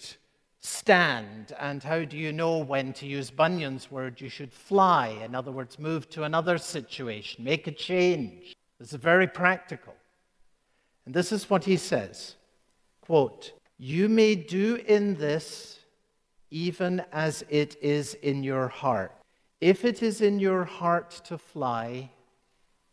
stand? 0.68 1.52
And 1.58 1.82
how 1.82 2.04
do 2.04 2.16
you 2.16 2.32
know 2.32 2.58
when, 2.58 2.92
to 2.94 3.06
use 3.06 3.30
Bunyan's 3.30 3.90
word, 3.90 4.20
you 4.20 4.28
should 4.28 4.52
fly? 4.52 5.08
In 5.25 5.34
other 5.34 5.50
words, 5.50 5.78
move 5.78 6.08
to 6.10 6.25
another 6.25 6.58
situation, 6.58 7.44
make 7.44 7.66
a 7.66 7.72
change. 7.72 8.54
This 8.78 8.92
is 8.92 9.00
very 9.00 9.26
practical. 9.26 9.94
And 11.06 11.14
this 11.14 11.32
is 11.32 11.48
what 11.48 11.64
he 11.64 11.76
says 11.76 12.37
quote, 13.00 13.52
You 13.78 14.08
may 14.08 14.34
do 14.34 14.76
in 14.76 15.14
this 15.14 15.78
even 16.50 17.02
as 17.12 17.44
it 17.48 17.76
is 17.82 18.14
in 18.14 18.42
your 18.42 18.68
heart. 18.68 19.12
If 19.60 19.84
it 19.84 20.02
is 20.02 20.20
in 20.20 20.38
your 20.38 20.64
heart 20.64 21.10
to 21.25 21.37
fly, 21.38 22.10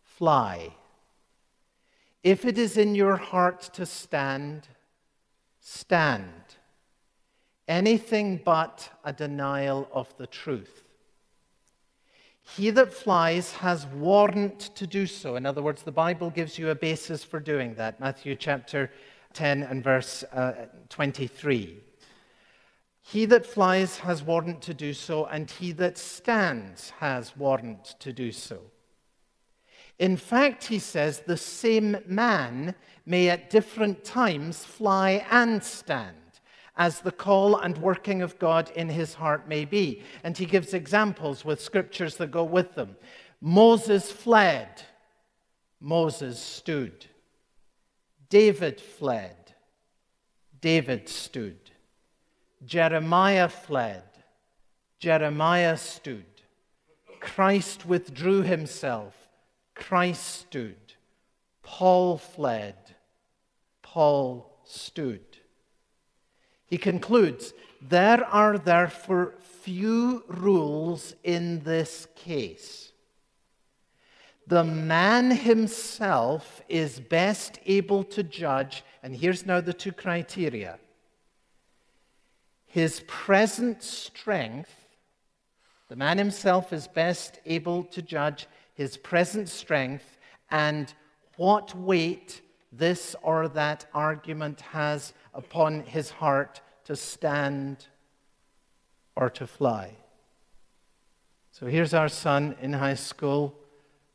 fly. 0.02 0.74
If 2.24 2.44
it 2.44 2.58
is 2.58 2.78
in 2.78 2.96
your 2.96 3.18
heart 3.18 3.62
to 3.74 3.86
stand, 3.86 4.68
stand. 5.60 6.32
Anything 7.68 8.42
but 8.44 8.90
a 9.04 9.12
denial 9.12 9.88
of 9.92 10.16
the 10.18 10.28
truth. 10.28 10.84
He 12.42 12.70
that 12.70 12.94
flies 12.94 13.54
has 13.54 13.88
warrant 13.88 14.60
to 14.76 14.86
do 14.86 15.08
so. 15.08 15.36
In 15.36 15.46
other 15.46 15.64
words, 15.64 15.82
the 15.82 15.92
Bible 15.92 16.30
gives 16.30 16.60
you 16.60 16.70
a 16.70 16.76
basis 16.76 17.24
for 17.24 17.40
doing 17.40 17.74
that. 17.76 18.00
Matthew 18.00 18.36
chapter 18.36 18.92
10 19.34 19.64
and 19.64 19.84
verse 19.84 20.24
uh, 20.32 20.68
23. 20.90 21.80
He 23.02 23.26
that 23.26 23.46
flies 23.46 23.98
has 24.00 24.24
warrant 24.24 24.62
to 24.64 24.74
do 24.74 24.94
so, 24.94 25.26
and 25.26 25.50
he 25.50 25.72
that 25.74 25.98
stands 25.98 26.92
has 27.02 27.38
warrant 27.38 27.96
to 28.00 28.12
do 28.12 28.32
so. 28.32 28.62
In 30.00 30.18
fact, 30.18 30.66
he 30.66 30.80
says, 30.80 31.20
the 31.20 31.38
same 31.38 31.98
man 32.08 32.76
may 33.06 33.30
at 33.30 33.50
different 33.50 34.04
times 34.04 34.66
fly 34.66 35.26
and 35.30 35.64
stand, 35.64 36.18
as 36.78 37.00
the 37.00 37.12
call 37.12 37.58
and 37.58 37.78
working 37.78 38.22
of 38.22 38.38
God 38.40 38.70
in 38.76 38.90
his 38.90 39.14
heart 39.16 39.48
may 39.48 39.66
be. 39.66 40.04
And 40.24 40.38
he 40.38 40.46
gives 40.46 40.74
examples 40.74 41.46
with 41.46 41.62
scriptures 41.62 42.18
that 42.18 42.32
go 42.32 42.44
with 42.44 42.76
them. 42.76 42.98
Moses 43.42 44.12
fled, 44.12 44.82
Moses 45.80 46.40
stood. 46.40 47.06
David 48.30 48.82
fled, 48.82 49.54
David 50.60 51.08
stood. 51.08 51.72
Jeremiah 52.66 53.50
fled, 53.50 54.04
Jeremiah 55.00 55.78
stood. 55.78 56.26
Christ 57.20 57.86
withdrew 57.86 58.44
himself. 58.44 59.16
Christ 59.74 60.24
stood. 60.24 60.94
Paul 61.64 62.18
fled. 62.18 62.76
Paul 63.82 64.60
stood. 64.64 65.35
He 66.68 66.78
concludes 66.78 67.54
there 67.82 68.26
are 68.26 68.58
therefore 68.58 69.36
few 69.62 70.24
rules 70.28 71.16
in 71.24 71.64
this 71.64 72.08
case. 72.16 72.92
The 74.48 74.64
man 74.64 75.32
himself 75.32 76.62
is 76.70 77.00
best 77.00 77.60
able 77.66 78.04
to 78.06 78.22
judge, 78.22 78.84
and 79.02 79.16
here's 79.16 79.46
now 79.46 79.62
the 79.62 79.74
two 79.74 79.92
criteria 79.92 80.80
his 82.68 83.04
present 83.08 83.82
strength. 83.82 84.70
The 85.88 85.96
man 85.96 86.18
himself 86.18 86.74
is 86.74 86.88
best 86.88 87.40
able 87.46 87.86
to 87.86 88.02
judge 88.02 88.48
his 88.74 88.98
present 88.98 89.48
strength, 89.48 90.18
and 90.52 90.94
what 91.38 91.74
weight 91.74 92.42
this 92.72 93.16
or 93.22 93.48
that 93.48 93.86
argument 93.94 94.60
has 94.62 95.14
upon 95.36 95.82
his 95.82 96.10
heart 96.10 96.62
to 96.86 96.96
stand 96.96 97.86
or 99.16 99.30
to 99.30 99.46
fly. 99.46 99.92
So 101.52 101.68
here's 101.68 101.94
our 101.94 102.10
son 102.10 102.56
in 102.62 102.74
high 102.74 102.96
school, 102.96 103.56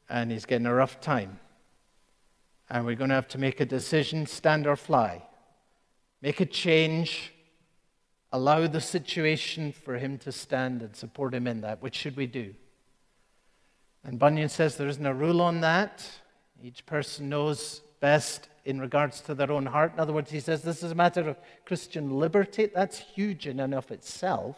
and 0.08 0.30
he's 0.30 0.44
getting 0.44 0.66
a 0.66 0.74
rough 0.74 1.00
time. 1.00 1.38
And 2.68 2.84
we're 2.84 2.96
going 2.96 3.08
to 3.08 3.14
have 3.14 3.28
to 3.28 3.38
make 3.38 3.60
a 3.60 3.64
decision 3.64 4.26
stand 4.26 4.66
or 4.66 4.76
fly. 4.76 5.22
Make 6.20 6.40
a 6.40 6.46
change. 6.46 7.32
Allow 8.30 8.66
the 8.66 8.80
situation 8.80 9.72
for 9.72 9.96
him 9.96 10.18
to 10.18 10.32
stand 10.32 10.82
and 10.82 10.94
support 10.94 11.34
him 11.34 11.46
in 11.46 11.62
that. 11.62 11.82
Which 11.82 11.96
should 11.96 12.16
we 12.16 12.26
do? 12.26 12.54
And 14.04 14.18
Bunyan 14.18 14.48
says 14.48 14.76
there 14.76 14.88
isn't 14.88 15.04
a 15.04 15.14
rule 15.14 15.40
on 15.40 15.62
that. 15.62 16.06
Each 16.62 16.84
person 16.84 17.30
knows 17.30 17.80
best 18.00 18.49
in 18.64 18.80
regards 18.80 19.20
to 19.22 19.34
their 19.34 19.50
own 19.50 19.66
heart. 19.66 19.94
In 19.94 20.00
other 20.00 20.12
words, 20.12 20.30
he 20.30 20.40
says 20.40 20.62
this 20.62 20.82
is 20.82 20.92
a 20.92 20.94
matter 20.94 21.28
of 21.28 21.38
Christian 21.64 22.18
liberty. 22.18 22.66
That's 22.66 22.98
huge 22.98 23.46
in 23.46 23.60
and 23.60 23.74
of 23.74 23.90
itself. 23.90 24.56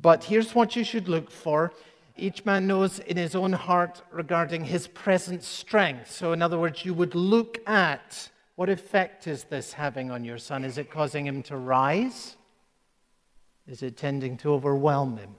But 0.00 0.24
here's 0.24 0.54
what 0.54 0.76
you 0.76 0.84
should 0.84 1.08
look 1.08 1.30
for. 1.30 1.72
Each 2.16 2.44
man 2.44 2.66
knows 2.66 2.98
in 2.98 3.16
his 3.16 3.34
own 3.34 3.52
heart 3.52 4.02
regarding 4.10 4.64
his 4.64 4.88
present 4.88 5.42
strength. 5.42 6.10
So, 6.10 6.32
in 6.32 6.40
other 6.40 6.58
words, 6.58 6.84
you 6.84 6.94
would 6.94 7.14
look 7.14 7.58
at 7.68 8.30
what 8.54 8.70
effect 8.70 9.26
is 9.26 9.44
this 9.44 9.74
having 9.74 10.10
on 10.10 10.24
your 10.24 10.38
son? 10.38 10.64
Is 10.64 10.78
it 10.78 10.90
causing 10.90 11.26
him 11.26 11.42
to 11.44 11.56
rise? 11.56 12.36
Is 13.66 13.82
it 13.82 13.96
tending 13.96 14.38
to 14.38 14.52
overwhelm 14.52 15.18
him? 15.18 15.34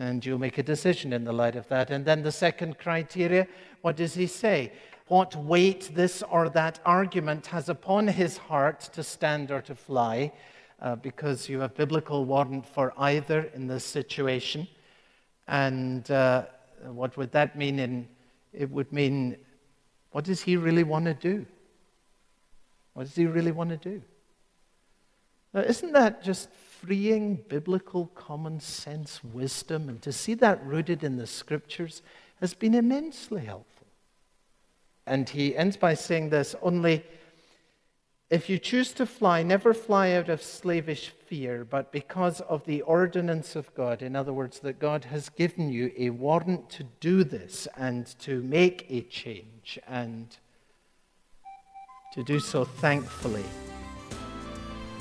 And 0.00 0.24
you'll 0.24 0.38
make 0.38 0.56
a 0.56 0.62
decision 0.62 1.12
in 1.12 1.24
the 1.24 1.32
light 1.32 1.56
of 1.56 1.68
that. 1.68 1.90
And 1.90 2.06
then 2.06 2.22
the 2.22 2.32
second 2.32 2.78
criteria 2.78 3.46
what 3.82 3.96
does 3.96 4.14
he 4.14 4.26
say? 4.26 4.72
What 5.08 5.36
weight 5.36 5.90
this 5.94 6.22
or 6.22 6.48
that 6.50 6.78
argument 6.86 7.46
has 7.48 7.68
upon 7.68 8.08
his 8.08 8.38
heart 8.38 8.80
to 8.94 9.02
stand 9.02 9.50
or 9.50 9.60
to 9.62 9.74
fly, 9.74 10.32
uh, 10.80 10.96
because 10.96 11.50
you 11.50 11.60
have 11.60 11.74
biblical 11.74 12.24
warrant 12.24 12.66
for 12.66 12.94
either 12.96 13.50
in 13.54 13.66
this 13.66 13.84
situation. 13.84 14.68
And 15.48 16.10
uh, 16.10 16.46
what 16.86 17.16
would 17.18 17.32
that 17.32 17.56
mean? 17.56 17.78
In, 17.78 18.08
it 18.54 18.70
would 18.70 18.90
mean, 18.92 19.36
what 20.12 20.24
does 20.24 20.40
he 20.40 20.56
really 20.56 20.84
want 20.84 21.04
to 21.04 21.14
do? 21.14 21.44
What 22.94 23.04
does 23.04 23.16
he 23.16 23.26
really 23.26 23.52
want 23.52 23.70
to 23.70 23.76
do? 23.76 24.02
Now, 25.52 25.60
isn't 25.60 25.92
that 25.92 26.22
just 26.22 26.50
freeing 26.52 27.36
biblical 27.48 28.06
common 28.14 28.60
sense 28.60 29.22
wisdom? 29.24 29.88
And 29.88 30.00
to 30.02 30.12
see 30.12 30.34
that 30.34 30.64
rooted 30.64 31.02
in 31.02 31.16
the 31.16 31.26
scriptures 31.26 32.02
has 32.40 32.54
been 32.54 32.74
immensely 32.74 33.44
helpful. 33.44 33.86
And 35.06 35.28
he 35.28 35.56
ends 35.56 35.76
by 35.76 35.94
saying 35.94 36.30
this 36.30 36.54
only 36.62 37.04
if 38.30 38.48
you 38.48 38.60
choose 38.60 38.92
to 38.92 39.06
fly, 39.06 39.42
never 39.42 39.74
fly 39.74 40.12
out 40.12 40.28
of 40.28 40.40
slavish 40.40 41.08
fear, 41.26 41.64
but 41.64 41.90
because 41.90 42.40
of 42.42 42.64
the 42.64 42.80
ordinance 42.82 43.56
of 43.56 43.74
God. 43.74 44.02
In 44.02 44.14
other 44.14 44.32
words, 44.32 44.60
that 44.60 44.78
God 44.78 45.06
has 45.06 45.28
given 45.30 45.72
you 45.72 45.90
a 45.98 46.10
warrant 46.10 46.70
to 46.70 46.84
do 47.00 47.24
this 47.24 47.66
and 47.76 48.06
to 48.20 48.40
make 48.42 48.86
a 48.88 49.00
change 49.00 49.80
and 49.88 50.36
to 52.12 52.22
do 52.22 52.38
so 52.38 52.64
thankfully 52.64 53.44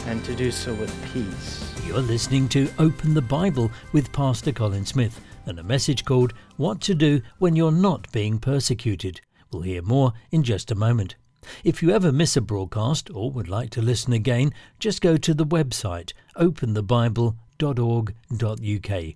and 0.05 0.23
to 0.25 0.35
do 0.35 0.51
so 0.51 0.73
with 0.73 0.93
peace. 1.13 1.71
You're 1.85 2.01
listening 2.01 2.49
to 2.49 2.69
Open 2.79 3.13
the 3.13 3.21
Bible 3.21 3.71
with 3.91 4.11
Pastor 4.11 4.51
Colin 4.51 4.85
Smith 4.85 5.21
and 5.45 5.59
a 5.59 5.63
message 5.63 6.05
called 6.05 6.33
What 6.57 6.81
to 6.81 6.95
Do 6.95 7.21
When 7.39 7.55
You're 7.55 7.71
Not 7.71 8.11
Being 8.11 8.39
Persecuted. 8.39 9.21
We'll 9.51 9.63
hear 9.63 9.81
more 9.81 10.13
in 10.31 10.43
just 10.43 10.71
a 10.71 10.75
moment. 10.75 11.15
If 11.63 11.81
you 11.81 11.91
ever 11.91 12.11
miss 12.11 12.37
a 12.37 12.41
broadcast 12.41 13.09
or 13.11 13.31
would 13.31 13.47
like 13.47 13.69
to 13.71 13.81
listen 13.81 14.13
again, 14.13 14.53
just 14.77 15.01
go 15.01 15.17
to 15.17 15.33
the 15.33 15.45
website 15.45 16.13
openthebible.org.uk. 16.35 19.15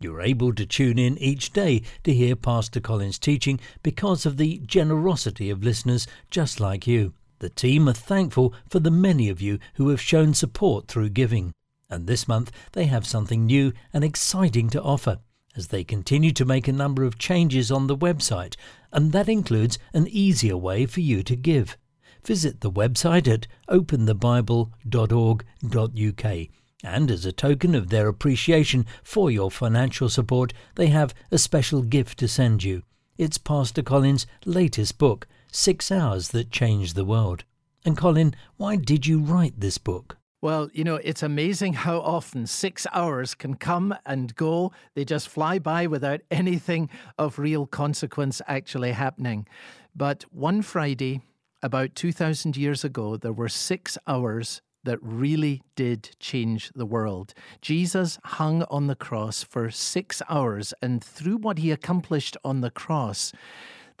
You're 0.00 0.20
able 0.20 0.54
to 0.54 0.66
tune 0.66 0.98
in 0.98 1.16
each 1.18 1.52
day 1.52 1.82
to 2.02 2.12
hear 2.12 2.34
Pastor 2.34 2.80
Colin's 2.80 3.18
teaching 3.18 3.60
because 3.82 4.26
of 4.26 4.36
the 4.36 4.58
generosity 4.66 5.48
of 5.48 5.62
listeners 5.62 6.08
just 6.30 6.60
like 6.60 6.86
you. 6.86 7.14
The 7.42 7.50
team 7.50 7.88
are 7.88 7.92
thankful 7.92 8.54
for 8.68 8.78
the 8.78 8.92
many 8.92 9.28
of 9.28 9.42
you 9.42 9.58
who 9.74 9.88
have 9.88 10.00
shown 10.00 10.32
support 10.32 10.86
through 10.86 11.08
giving. 11.08 11.52
And 11.90 12.06
this 12.06 12.28
month 12.28 12.52
they 12.70 12.84
have 12.84 13.04
something 13.04 13.46
new 13.46 13.72
and 13.92 14.04
exciting 14.04 14.70
to 14.70 14.80
offer 14.80 15.18
as 15.56 15.66
they 15.66 15.82
continue 15.82 16.30
to 16.34 16.44
make 16.44 16.68
a 16.68 16.72
number 16.72 17.02
of 17.02 17.18
changes 17.18 17.72
on 17.72 17.88
the 17.88 17.96
website, 17.96 18.54
and 18.92 19.10
that 19.10 19.28
includes 19.28 19.76
an 19.92 20.06
easier 20.06 20.56
way 20.56 20.86
for 20.86 21.00
you 21.00 21.24
to 21.24 21.34
give. 21.34 21.76
Visit 22.22 22.60
the 22.60 22.70
website 22.70 23.26
at 23.26 23.48
openthebible.org.uk. 23.68 26.48
And 26.84 27.10
as 27.10 27.26
a 27.26 27.32
token 27.32 27.74
of 27.74 27.88
their 27.88 28.06
appreciation 28.06 28.86
for 29.02 29.32
your 29.32 29.50
financial 29.50 30.08
support, 30.08 30.52
they 30.76 30.90
have 30.90 31.12
a 31.32 31.38
special 31.38 31.82
gift 31.82 32.20
to 32.20 32.28
send 32.28 32.62
you. 32.62 32.84
It's 33.18 33.36
Pastor 33.36 33.82
Colin's 33.82 34.28
latest 34.44 34.96
book, 34.96 35.26
Six 35.54 35.92
Hours 35.92 36.28
That 36.28 36.50
Changed 36.50 36.96
the 36.96 37.04
World. 37.04 37.44
And 37.84 37.94
Colin, 37.94 38.34
why 38.56 38.76
did 38.76 39.06
you 39.06 39.20
write 39.20 39.60
this 39.60 39.76
book? 39.76 40.16
Well, 40.40 40.70
you 40.72 40.82
know, 40.82 40.96
it's 40.96 41.22
amazing 41.22 41.74
how 41.74 41.98
often 41.98 42.46
six 42.46 42.86
hours 42.94 43.34
can 43.34 43.56
come 43.56 43.94
and 44.06 44.34
go. 44.34 44.72
They 44.94 45.04
just 45.04 45.28
fly 45.28 45.58
by 45.58 45.86
without 45.86 46.22
anything 46.30 46.88
of 47.18 47.38
real 47.38 47.66
consequence 47.66 48.40
actually 48.48 48.92
happening. 48.92 49.46
But 49.94 50.24
one 50.32 50.62
Friday, 50.62 51.20
about 51.62 51.94
2,000 51.96 52.56
years 52.56 52.82
ago, 52.82 53.18
there 53.18 53.34
were 53.34 53.50
six 53.50 53.98
hours 54.06 54.62
that 54.84 54.98
really 55.02 55.60
did 55.76 56.16
change 56.18 56.72
the 56.74 56.86
world. 56.86 57.34
Jesus 57.60 58.18
hung 58.24 58.62
on 58.70 58.86
the 58.86 58.96
cross 58.96 59.42
for 59.42 59.70
six 59.70 60.22
hours, 60.30 60.72
and 60.80 61.04
through 61.04 61.36
what 61.36 61.58
he 61.58 61.70
accomplished 61.70 62.38
on 62.42 62.62
the 62.62 62.70
cross, 62.70 63.32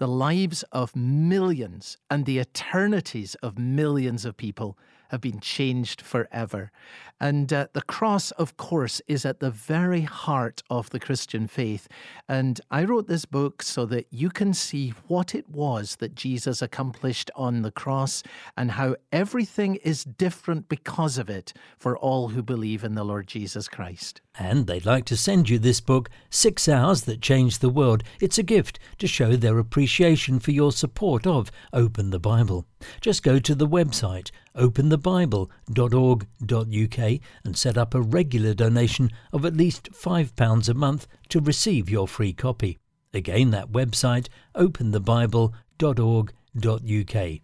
the 0.02 0.08
lives 0.08 0.64
of 0.72 0.96
millions 0.96 1.96
and 2.10 2.26
the 2.26 2.40
eternities 2.40 3.36
of 3.36 3.56
millions 3.56 4.24
of 4.24 4.36
people 4.36 4.76
have 5.12 5.20
been 5.20 5.38
changed 5.38 6.00
forever. 6.00 6.72
And 7.20 7.52
uh, 7.52 7.68
the 7.72 7.82
cross, 7.82 8.32
of 8.32 8.56
course, 8.56 9.00
is 9.06 9.24
at 9.24 9.38
the 9.38 9.52
very 9.52 10.00
heart 10.00 10.60
of 10.68 10.90
the 10.90 10.98
Christian 10.98 11.46
faith. 11.46 11.86
And 12.28 12.60
I 12.68 12.82
wrote 12.82 13.06
this 13.06 13.26
book 13.26 13.62
so 13.62 13.86
that 13.86 14.08
you 14.10 14.28
can 14.28 14.52
see 14.52 14.92
what 15.06 15.32
it 15.32 15.48
was 15.48 15.96
that 15.96 16.16
Jesus 16.16 16.60
accomplished 16.60 17.30
on 17.36 17.62
the 17.62 17.70
cross 17.70 18.24
and 18.56 18.72
how 18.72 18.96
everything 19.12 19.76
is 19.76 20.02
different 20.02 20.68
because 20.68 21.16
of 21.16 21.30
it 21.30 21.52
for 21.78 21.96
all 21.96 22.30
who 22.30 22.42
believe 22.42 22.82
in 22.82 22.96
the 22.96 23.04
Lord 23.04 23.28
Jesus 23.28 23.68
Christ. 23.68 24.20
And 24.36 24.66
they'd 24.66 24.84
like 24.84 25.04
to 25.04 25.16
send 25.16 25.48
you 25.48 25.60
this 25.60 25.80
book, 25.80 26.10
Six 26.28 26.68
Hours 26.68 27.02
That 27.02 27.20
Changed 27.20 27.60
the 27.60 27.68
World. 27.68 28.02
It's 28.18 28.38
a 28.38 28.42
gift 28.42 28.80
to 28.98 29.06
show 29.06 29.36
their 29.36 29.58
appreciation 29.58 30.40
for 30.40 30.50
your 30.50 30.72
support 30.72 31.24
of 31.24 31.52
Open 31.72 32.10
the 32.10 32.18
Bible. 32.18 32.66
Just 33.00 33.22
go 33.22 33.38
to 33.38 33.54
the 33.54 33.68
website 33.68 34.32
openthebible.org.uk 34.56 37.20
and 37.44 37.56
set 37.56 37.78
up 37.78 37.94
a 37.94 38.00
regular 38.00 38.54
donation 38.54 39.10
of 39.32 39.44
at 39.44 39.56
least 39.56 39.92
£5 39.92 40.68
a 40.68 40.74
month 40.74 41.06
to 41.28 41.40
receive 41.40 41.88
your 41.88 42.06
free 42.06 42.32
copy. 42.32 42.78
Again, 43.14 43.50
that 43.50 43.72
website 43.72 44.28
openthebible.org.uk. 44.54 47.40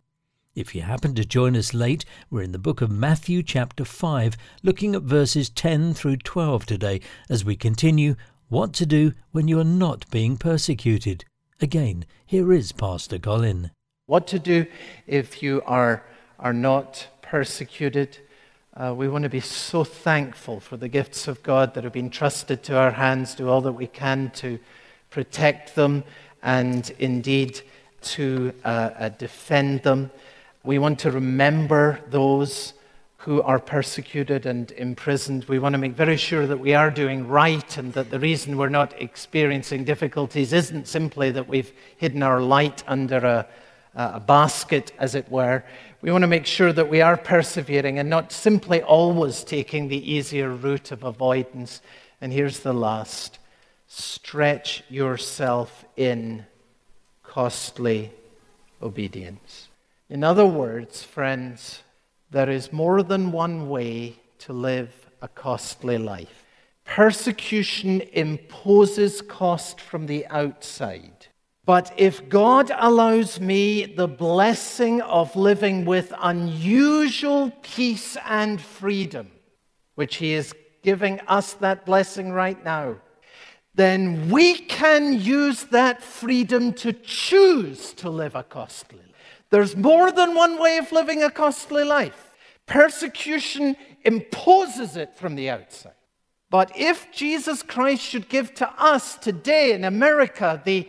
If 0.55 0.75
you 0.75 0.83
happen 0.83 1.15
to 1.15 1.25
join 1.25 1.57
us 1.57 1.73
late, 1.73 2.05
we're 2.31 2.43
in 2.43 2.51
the 2.51 2.59
book 2.59 2.81
of 2.81 2.91
Matthew, 2.91 3.45
chapter 3.45 3.85
5, 3.85 4.37
looking 4.65 4.97
at 4.97 5.03
verses 5.03 5.51
10 5.51 5.95
through 5.95 6.17
12 6.17 6.67
today 6.67 7.01
as 7.31 7.45
we 7.45 7.55
continue 7.55 8.17
what 8.49 8.73
to 8.73 8.87
do 8.87 9.13
when 9.31 9.47
you 9.47 9.61
are 9.61 9.65
not 9.65 10.11
being 10.11 10.37
persecuted. 10.37 11.25
Again, 11.61 12.07
here 12.27 12.53
is 12.53 12.73
Pastor 12.73 13.19
Colin. 13.19 13.71
What 14.09 14.27
to 14.29 14.39
do 14.39 14.65
if 15.07 15.43
you 15.43 15.61
are, 15.67 16.03
are 16.39 16.55
not 16.55 17.09
persecuted. 17.21 18.17
Uh, 18.75 18.95
we 18.97 19.07
want 19.07 19.25
to 19.25 19.29
be 19.29 19.41
so 19.41 19.85
thankful 19.85 20.61
for 20.61 20.79
the 20.79 20.89
gifts 20.89 21.29
of 21.29 21.43
God 21.43 21.75
that 21.75 21.85
have 21.85 21.93
been 21.93 22.09
trusted 22.09 22.63
to 22.63 22.79
our 22.79 22.93
hands, 22.93 23.35
do 23.35 23.51
all 23.51 23.61
that 23.61 23.73
we 23.73 23.87
can 23.87 24.31
to 24.37 24.59
protect 25.11 25.75
them 25.75 26.05
and 26.43 26.91
indeed 26.99 27.61
to 28.01 28.55
uh, 28.65 28.69
uh, 28.99 29.09
defend 29.11 29.83
them. 29.83 30.11
We 30.65 30.79
want 30.79 31.01
to 31.01 31.11
remember 31.11 32.01
those 32.09 32.73
who 33.19 33.43
are 33.43 33.59
persecuted 33.59 34.47
and 34.47 34.71
imprisoned. 34.71 35.45
We 35.45 35.59
want 35.59 35.75
to 35.75 35.79
make 35.79 35.93
very 35.93 36.17
sure 36.17 36.47
that 36.47 36.61
we 36.61 36.73
are 36.73 36.91
doing 36.91 37.29
right 37.29 37.77
and 37.77 37.93
that 37.93 38.11
the 38.11 38.19
reason 38.19 38.57
we're 38.57 38.71
not 38.71 38.95
experiencing 39.03 39.85
difficulties 39.85 40.55
isn't 40.55 40.89
simply 40.89 41.31
that 41.33 41.47
we've 41.47 41.75
hidden 41.99 42.23
our 42.23 42.41
light 42.41 42.83
under 42.87 43.19
a, 43.19 43.47
a 43.99 44.21
basket, 44.21 44.93
as 44.99 45.17
it 45.17 45.29
were. 45.29 45.65
We 46.03 46.13
want 46.13 46.23
to 46.23 46.29
make 46.29 46.47
sure 46.47 46.73
that 46.73 46.89
we 46.89 47.01
are 47.01 47.17
persevering 47.17 47.99
and 47.99 48.09
not 48.09 48.31
simply 48.31 48.81
always 48.81 49.43
taking 49.43 49.89
the 49.89 50.13
easier 50.13 50.51
route 50.51 50.93
of 50.93 51.03
avoidance. 51.03 51.83
And 52.21 52.33
here's 52.33 52.61
the 52.61 52.73
last 52.73 53.39
stretch 53.89 54.85
yourself 54.89 55.85
in 55.97 56.47
costly 57.23 58.13
obedience. 58.81 59.69
In 60.09 60.23
other 60.23 60.47
words, 60.47 61.03
friends, 61.03 61.83
there 62.31 62.49
is 62.49 62.73
more 62.73 63.03
than 63.03 63.33
one 63.33 63.69
way 63.69 64.21
to 64.41 64.53
live 64.53 65.11
a 65.21 65.29
costly 65.29 65.99
life. 65.99 66.45
Persecution 66.85 68.03
imposes 68.13 69.23
cost 69.23 69.81
from 69.81 70.07
the 70.07 70.27
outside. 70.29 71.28
But 71.69 71.93
if 71.99 72.31
God 72.31 72.73
allows 72.75 73.41
me 73.41 73.85
the 73.85 74.09
blessing 74.09 75.03
of 75.03 75.37
living 75.37 75.85
with 75.85 76.15
unusual 76.19 77.53
peace 77.61 78.17
and 78.25 78.59
freedom, 78.59 79.31
which 79.95 80.17
He 80.17 80.33
is 80.33 80.55
giving 80.83 81.21
us 81.29 81.53
that 81.65 81.85
blessing 81.85 82.33
right 82.33 82.65
now, 82.65 82.97
then 83.75 84.31
we 84.31 84.55
can 84.55 85.21
use 85.21 85.65
that 85.65 86.03
freedom 86.03 86.73
to 86.73 86.95
choose 86.95 87.93
to 87.97 88.09
live 88.09 88.35
a 88.35 88.45
costly 88.45 89.01
life. 89.01 89.43
there's 89.51 89.77
more 89.77 90.11
than 90.11 90.35
one 90.35 90.59
way 90.59 90.79
of 90.79 90.91
living 90.91 91.23
a 91.23 91.31
costly 91.31 91.85
life. 91.85 92.31
Persecution 92.65 93.77
imposes 94.07 94.97
it 94.97 95.15
from 95.19 95.35
the 95.35 95.51
outside. 95.51 95.93
But 96.49 96.73
if 96.75 97.13
Jesus 97.13 97.63
Christ 97.63 98.01
should 98.01 98.31
give 98.31 98.55
to 98.55 98.73
us 98.83 99.17
today 99.17 99.73
in 99.73 99.85
America 99.85 100.63
the 100.65 100.89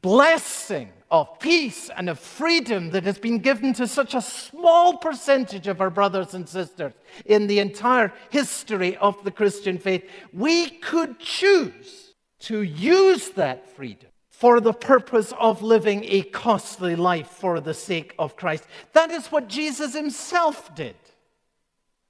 blessing 0.00 0.92
of 1.10 1.38
peace 1.38 1.90
and 1.96 2.08
of 2.10 2.18
freedom 2.18 2.90
that 2.90 3.04
has 3.04 3.18
been 3.18 3.38
given 3.38 3.72
to 3.72 3.86
such 3.86 4.14
a 4.14 4.20
small 4.20 4.98
percentage 4.98 5.66
of 5.66 5.80
our 5.80 5.90
brothers 5.90 6.34
and 6.34 6.48
sisters 6.48 6.92
in 7.24 7.46
the 7.46 7.58
entire 7.58 8.12
history 8.30 8.96
of 8.98 9.22
the 9.24 9.30
Christian 9.30 9.78
faith, 9.78 10.08
we 10.32 10.68
could 10.68 11.18
choose 11.18 12.14
to 12.40 12.62
use 12.62 13.30
that 13.30 13.68
freedom 13.74 14.10
for 14.28 14.60
the 14.60 14.72
purpose 14.72 15.32
of 15.40 15.62
living 15.62 16.04
a 16.04 16.22
costly 16.22 16.94
life 16.94 17.26
for 17.28 17.58
the 17.58 17.74
sake 17.74 18.14
of 18.18 18.36
Christ. 18.36 18.64
That 18.92 19.10
is 19.10 19.26
what 19.28 19.48
Jesus 19.48 19.94
himself 19.94 20.74
did. 20.76 20.94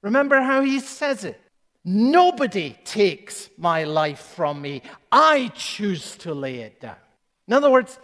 Remember 0.03 0.41
how 0.41 0.61
he 0.63 0.81
says 0.81 1.25
it. 1.25 1.41
Nobody 1.85 2.77
takes 2.85 3.49
my 3.57 3.85
life 3.85 4.21
from 4.21 4.61
me. 4.61 4.83
I 5.11 5.51
choose 5.55 6.17
to 6.19 6.35
lay 6.35 6.57
it 6.57 6.81
down. 6.81 6.97
In 7.49 7.55
other 7.55 7.71
words, 7.71 7.99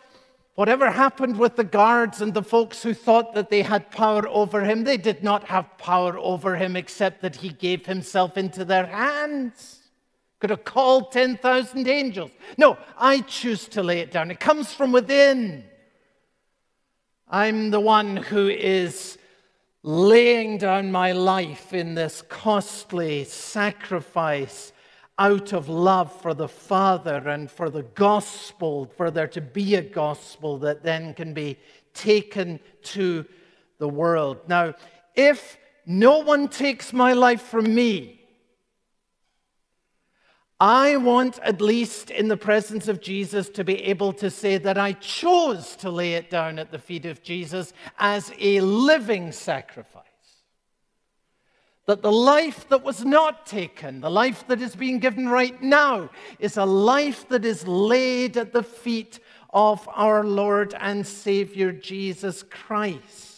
whatever 0.57 0.91
happened 0.91 1.39
with 1.39 1.55
the 1.55 1.63
guards 1.63 2.21
and 2.21 2.35
the 2.35 2.43
folks 2.43 2.83
who 2.83 2.95
thought 2.95 3.35
that 3.35 3.51
they 3.51 3.63
had 3.63 3.93
power 3.93 4.27
over 4.29 4.65
him, 4.65 4.83
they 4.83 4.97
did 4.97 5.23
not 5.23 5.45
have 5.45 5.79
power 5.79 6.19
over 6.19 6.57
him 6.57 6.75
except 6.75 7.23
that 7.23 7.37
he 7.37 7.51
gave 7.51 7.87
himself 7.87 8.37
into 8.37 8.65
their 8.65 8.87
hands 8.87 9.85
could 10.45 10.51
have 10.51 10.65
called 10.67 11.11
10,000 11.11 11.89
angels. 11.89 12.31
No, 12.59 12.77
I 12.99 13.21
choose 13.21 13.67
to 13.69 13.83
lay 13.83 14.01
it 14.01 14.11
down. 14.11 14.31
It 14.31 14.41
comes 14.41 14.75
from 14.75 14.93
within. 14.93 15.65
I'm 17.27 17.71
the 17.71 17.81
one 17.81 18.19
who 18.19 18.51
is 18.51 19.17
laying 19.83 20.59
down 20.59 20.93
my 20.93 21.13
life 21.13 21.73
in 21.73 21.95
this 21.95 22.23
costly 22.29 23.25
sacrifice 23.25 24.74
out 25.19 25.53
of 25.53 25.69
love 25.69 26.13
for 26.21 26.35
the 26.35 26.49
Father 26.49 27.29
and 27.29 27.51
for 27.51 27.71
the 27.71 27.83
gospel, 27.83 28.87
for 28.97 29.11
there 29.11 29.29
to 29.29 29.41
be 29.41 29.77
a 29.77 29.83
gospel 29.83 30.59
that 30.59 30.83
then 30.83 31.15
can 31.15 31.33
be 31.35 31.59
taken 31.93 32.59
to 32.83 33.25
the 33.79 33.89
world. 33.89 34.39
Now, 34.49 34.75
if 35.15 35.57
no 35.87 36.19
one 36.19 36.49
takes 36.49 36.93
my 36.93 37.13
life 37.13 37.43
from 37.43 37.75
me, 37.75 38.21
I 40.61 40.97
want, 40.97 41.39
at 41.41 41.61
least 41.61 42.11
in 42.11 42.29
the 42.29 42.37
presence 42.37 42.89
of 42.89 43.01
Jesus, 43.01 43.49
to 43.51 43.65
be 43.65 43.83
able 43.85 44.13
to 44.15 44.31
say 44.31 44.57
that 44.59 44.79
I 44.79 44.93
chose 44.93 45.77
to 45.77 45.91
lay 45.91 46.15
it 46.15 46.31
down 46.31 46.59
at 46.59 46.71
the 46.71 46.79
feet 46.79 47.07
of 47.07 47.23
Jesus 47.23 47.73
as 47.99 48.33
a 48.39 48.61
living 48.61 49.33
sacrifice. 49.33 50.14
That 51.87 52.01
the 52.01 52.13
life 52.13 52.69
that 52.71 52.83
was 52.83 53.05
not 53.05 53.45
taken, 53.47 54.01
the 54.01 54.11
life 54.11 54.47
that 54.49 54.63
is 54.63 54.75
being 54.75 55.01
given 55.01 55.29
right 55.29 55.61
now, 55.63 56.11
is 56.39 56.57
a 56.57 56.65
life 56.65 57.29
that 57.29 57.45
is 57.45 57.67
laid 57.67 58.39
at 58.39 58.53
the 58.53 58.63
feet 58.63 59.21
of 59.53 59.87
our 59.95 60.25
Lord 60.25 60.75
and 60.81 61.07
Savior 61.07 61.73
Jesus 61.73 62.43
Christ. 62.43 63.35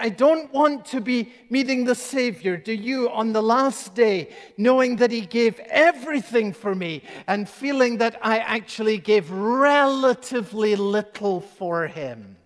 I 0.00 0.08
don't 0.08 0.50
want 0.52 0.86
to 0.86 1.00
be 1.00 1.30
meeting 1.50 1.84
the 1.84 1.94
Savior, 1.94 2.56
do 2.56 2.72
you, 2.72 3.10
on 3.10 3.32
the 3.32 3.42
last 3.42 3.94
day, 3.94 4.30
knowing 4.56 4.96
that 4.96 5.10
He 5.10 5.20
gave 5.20 5.60
everything 5.68 6.54
for 6.54 6.74
me 6.74 7.02
and 7.26 7.46
feeling 7.46 7.98
that 7.98 8.18
I 8.22 8.38
actually 8.38 8.96
gave 8.96 9.30
relatively 9.30 10.74
little 10.74 11.40
for 11.40 11.86
Him? 11.86 12.36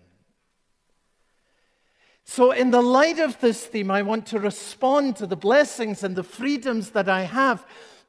So, 2.27 2.51
in 2.51 2.71
the 2.71 2.81
light 2.81 3.19
of 3.19 3.39
this 3.39 3.65
theme, 3.65 3.91
I 3.91 4.01
want 4.01 4.25
to 4.27 4.39
respond 4.39 5.15
to 5.17 5.27
the 5.27 5.35
blessings 5.35 6.03
and 6.03 6.15
the 6.15 6.23
freedoms 6.23 6.89
that 6.91 7.07
I 7.07 7.21
have 7.21 7.65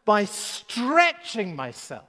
by 0.07 0.25
stretching 0.25 1.55
myself 1.55 2.09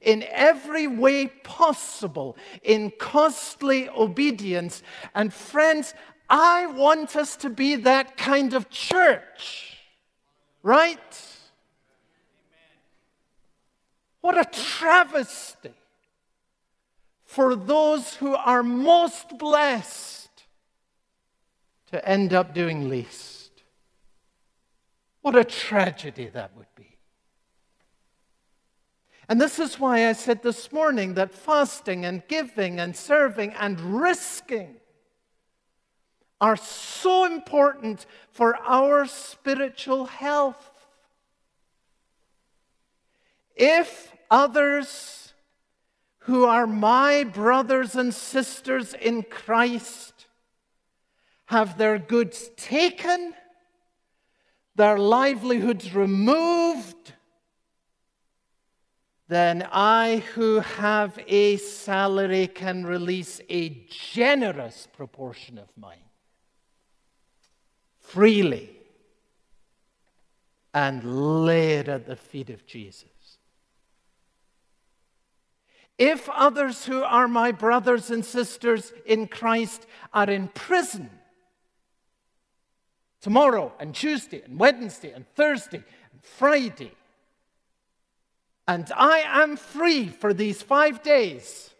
in 0.00 0.24
every 0.28 0.88
way 0.88 1.28
possible 1.28 2.36
in 2.64 2.92
costly 2.98 3.88
obedience. 3.88 4.82
And, 5.14 5.32
friends, 5.32 5.94
I 6.28 6.66
want 6.66 7.14
us 7.14 7.36
to 7.36 7.48
be 7.48 7.76
that 7.76 8.16
kind 8.16 8.52
of 8.52 8.68
church, 8.68 9.78
right? 10.64 10.98
What 14.20 14.36
a 14.36 14.44
travesty 14.50 15.74
for 17.24 17.54
those 17.54 18.14
who 18.16 18.34
are 18.34 18.64
most 18.64 19.38
blessed 19.38 20.23
to 21.94 22.08
end 22.08 22.34
up 22.34 22.52
doing 22.52 22.88
least. 22.88 23.62
What 25.22 25.36
a 25.36 25.44
tragedy 25.44 26.26
that 26.26 26.56
would 26.56 26.66
be. 26.74 26.98
And 29.28 29.40
this 29.40 29.60
is 29.60 29.78
why 29.78 30.08
I 30.08 30.12
said 30.12 30.42
this 30.42 30.72
morning 30.72 31.14
that 31.14 31.32
fasting 31.32 32.04
and 32.04 32.26
giving 32.26 32.80
and 32.80 32.96
serving 32.96 33.52
and 33.52 33.80
risking 33.80 34.74
are 36.40 36.56
so 36.56 37.26
important 37.26 38.06
for 38.28 38.56
our 38.56 39.06
spiritual 39.06 40.06
health. 40.06 40.88
If 43.54 44.12
others 44.32 45.32
who 46.18 46.44
are 46.44 46.66
my 46.66 47.22
brothers 47.22 47.94
and 47.94 48.12
sisters 48.12 48.94
in 48.94 49.22
Christ 49.22 50.13
have 51.46 51.78
their 51.78 51.98
goods 51.98 52.50
taken, 52.56 53.34
their 54.76 54.98
livelihoods 54.98 55.94
removed, 55.94 57.12
then 59.28 59.66
I, 59.72 60.22
who 60.34 60.60
have 60.60 61.18
a 61.26 61.56
salary, 61.56 62.46
can 62.46 62.84
release 62.84 63.40
a 63.48 63.86
generous 63.88 64.86
proportion 64.92 65.58
of 65.58 65.68
mine 65.76 65.98
freely 68.00 68.70
and 70.74 71.44
lay 71.46 71.74
it 71.74 71.88
at 71.88 72.06
the 72.06 72.16
feet 72.16 72.50
of 72.50 72.66
Jesus. 72.66 73.08
If 75.96 76.28
others 76.28 76.86
who 76.86 77.02
are 77.02 77.28
my 77.28 77.52
brothers 77.52 78.10
and 78.10 78.24
sisters 78.24 78.92
in 79.06 79.28
Christ 79.28 79.86
are 80.12 80.28
in 80.28 80.48
prison, 80.48 81.10
tomorrow 83.24 83.72
and 83.80 83.94
Tuesday 83.94 84.42
and 84.42 84.58
Wednesday 84.58 85.10
and 85.10 85.26
Thursday 85.34 85.78
and 86.12 86.22
Friday. 86.22 86.92
And 88.68 88.86
I 88.94 89.20
am 89.26 89.56
free 89.56 90.08
for 90.08 90.34
these 90.34 90.60
five 90.60 91.02
days. 91.02 91.70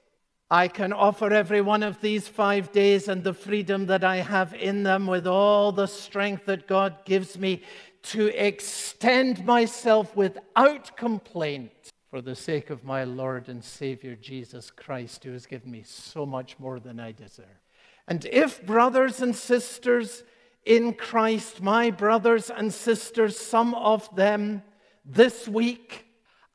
I 0.50 0.68
can 0.68 0.94
offer 0.94 1.30
every 1.30 1.60
one 1.60 1.82
of 1.82 2.00
these 2.00 2.26
five 2.26 2.72
days 2.72 3.08
and 3.08 3.22
the 3.22 3.34
freedom 3.34 3.84
that 3.86 4.04
I 4.04 4.16
have 4.16 4.54
in 4.54 4.84
them 4.84 5.06
with 5.06 5.26
all 5.26 5.70
the 5.70 5.86
strength 5.86 6.46
that 6.46 6.66
God 6.66 7.04
gives 7.04 7.38
me 7.38 7.62
to 8.04 8.28
extend 8.28 9.44
myself 9.44 10.16
without 10.16 10.96
complaint 10.96 11.72
for 12.08 12.22
the 12.22 12.34
sake 12.34 12.70
of 12.70 12.84
my 12.84 13.04
Lord 13.04 13.50
and 13.50 13.62
Savior 13.62 14.16
Jesus 14.16 14.70
Christ, 14.70 15.24
who 15.24 15.32
has 15.32 15.44
given 15.44 15.70
me 15.70 15.82
so 15.84 16.24
much 16.24 16.58
more 16.58 16.80
than 16.80 16.98
I 16.98 17.12
deserve. 17.12 17.60
And 18.08 18.24
if 18.24 18.64
brothers 18.64 19.20
and 19.20 19.36
sisters 19.36 20.22
in 20.64 20.94
Christ, 20.94 21.62
my 21.62 21.90
brothers 21.90 22.50
and 22.50 22.72
sisters, 22.72 23.38
some 23.38 23.74
of 23.74 24.14
them 24.16 24.62
this 25.04 25.46
week 25.46 26.06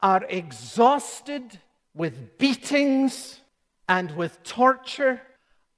are 0.01 0.25
exhausted 0.29 1.59
with 1.93 2.37
beatings 2.37 3.41
and 3.87 4.15
with 4.15 4.41
torture. 4.43 5.21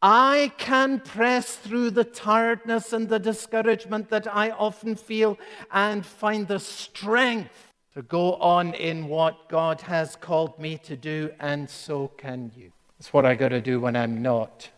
I 0.01 0.51
can 0.57 0.99
press 0.99 1.55
through 1.55 1.91
the 1.91 2.03
tiredness 2.03 2.93
and 2.93 3.07
the 3.07 3.19
discouragement 3.19 4.09
that 4.09 4.33
I 4.33 4.51
often 4.51 4.95
feel 4.95 5.37
and 5.71 6.05
find 6.05 6.47
the 6.47 6.59
strength 6.59 7.71
to 7.93 8.01
go 8.01 8.35
on 8.35 8.73
in 8.73 9.07
what 9.07 9.49
God 9.49 9.81
has 9.81 10.15
called 10.15 10.57
me 10.57 10.77
to 10.79 10.95
do, 10.95 11.31
and 11.39 11.69
so 11.69 12.07
can 12.17 12.51
you. 12.55 12.71
It's 12.99 13.11
what 13.11 13.25
I 13.25 13.35
got 13.35 13.49
to 13.49 13.61
do 13.61 13.79
when 13.79 13.95
I'm 13.95 14.21
not 14.21 14.69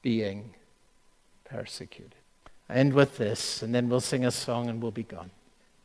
being 0.00 0.54
persecuted. 1.44 2.21
End 2.68 2.92
with 2.94 3.18
this, 3.18 3.62
and 3.62 3.74
then 3.74 3.88
we'll 3.88 4.00
sing 4.00 4.24
a 4.24 4.30
song 4.30 4.68
and 4.68 4.82
we'll 4.82 4.90
be 4.90 5.02
gone. 5.02 5.30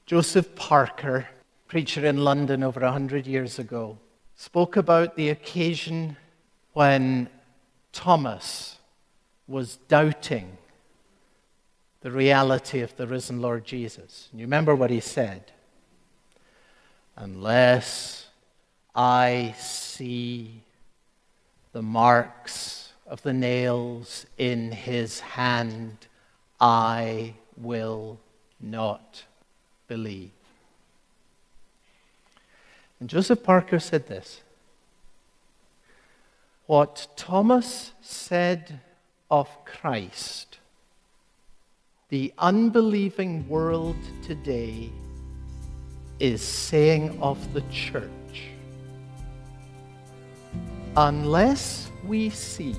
Joseph 0.05 0.55
Parker, 0.55 1.27
preacher 1.67 2.05
in 2.05 2.17
London 2.23 2.63
over 2.63 2.79
a 2.81 2.91
hundred 2.91 3.27
years 3.27 3.59
ago, 3.59 3.97
spoke 4.35 4.77
about 4.77 5.15
the 5.15 5.29
occasion 5.29 6.15
when 6.73 7.29
Thomas 7.91 8.77
was 9.47 9.77
doubting 9.87 10.57
the 12.01 12.11
reality 12.11 12.81
of 12.81 12.95
the 12.95 13.07
risen 13.07 13.41
Lord 13.41 13.65
Jesus. 13.65 14.29
And 14.31 14.39
you 14.39 14.45
remember 14.45 14.75
what 14.75 14.91
he 14.91 14.99
said? 14.99 15.51
Unless 17.15 18.27
I 18.95 19.55
see 19.57 20.61
the 21.71 21.81
marks 21.81 22.93
of 23.07 23.21
the 23.23 23.33
nails 23.33 24.25
in 24.37 24.71
his 24.71 25.19
hand, 25.19 26.07
I 26.59 27.35
will 27.55 28.19
not 28.59 29.23
believe. 29.87 30.31
And 32.99 33.09
Joseph 33.09 33.43
Parker 33.43 33.79
said 33.79 34.07
this 34.07 34.41
What 36.65 37.07
Thomas 37.15 37.91
said 38.01 38.79
of 39.29 39.49
Christ, 39.65 40.57
the 42.09 42.33
unbelieving 42.37 43.47
world 43.47 43.97
today 44.23 44.89
is 46.19 46.41
saying 46.41 47.21
of 47.21 47.53
the 47.53 47.61
church. 47.71 48.09
Unless 50.95 51.91
we 52.03 52.31
see 52.31 52.75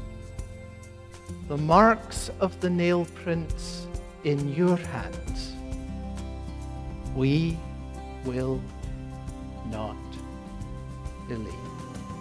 the 1.49 1.57
marks 1.57 2.31
of 2.41 2.59
the 2.61 2.71
nail 2.71 3.07
prints 3.23 3.87
in 4.25 4.53
your 4.53 4.77
hands, 4.77 5.55
we 7.15 7.57
will 8.25 8.61
not 9.71 9.97
believe. 11.29 11.55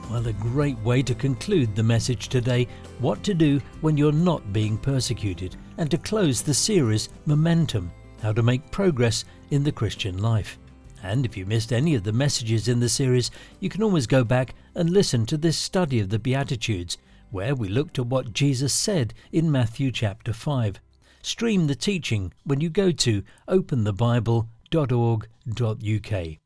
Well, 0.10 0.26
a 0.28 0.34
great 0.34 0.80
way 0.80 1.02
to 1.04 1.14
conclude 1.14 1.76
the 1.76 1.84
message 1.84 2.30
today 2.30 2.68
what 3.00 3.24
to 3.24 3.34
do 3.34 3.60
when 3.82 3.98
you're 3.98 4.14
not 4.14 4.54
being 4.54 4.78
persecuted, 4.78 5.56
and 5.78 5.92
to 5.92 5.98
close 5.98 6.42
the 6.42 6.54
series 6.54 7.10
Momentum 7.26 7.92
How 8.22 8.32
to 8.32 8.42
Make 8.42 8.72
Progress 8.72 9.26
in 9.52 9.64
the 9.64 9.72
Christian 9.72 10.18
Life. 10.20 10.58
And 11.04 11.26
if 11.26 11.38
you 11.38 11.46
missed 11.46 11.74
any 11.74 11.94
of 11.94 12.04
the 12.04 12.14
messages 12.14 12.68
in 12.68 12.80
the 12.80 12.90
series, 12.90 13.32
you 13.60 13.70
can 13.70 13.84
always 13.84 14.08
go 14.08 14.24
back 14.24 14.56
and 14.76 14.90
listen 14.90 15.26
to 15.28 15.38
this 15.38 15.58
study 15.58 16.00
of 16.00 16.10
the 16.10 16.20
Beatitudes 16.20 16.98
where 17.32 17.56
we 17.56 17.68
looked 17.68 18.00
at 18.00 18.08
what 18.08 18.34
Jesus 18.34 18.74
said 18.74 19.14
in 19.32 19.52
Matthew 19.52 19.92
chapter 19.92 20.34
5. 20.34 20.80
Stream 21.22 21.68
the 21.68 21.76
teaching 21.76 22.34
when 22.44 22.62
you 22.62 22.70
go 22.70 22.92
to 22.92 23.24
openthebible.org.uk. 23.48 26.38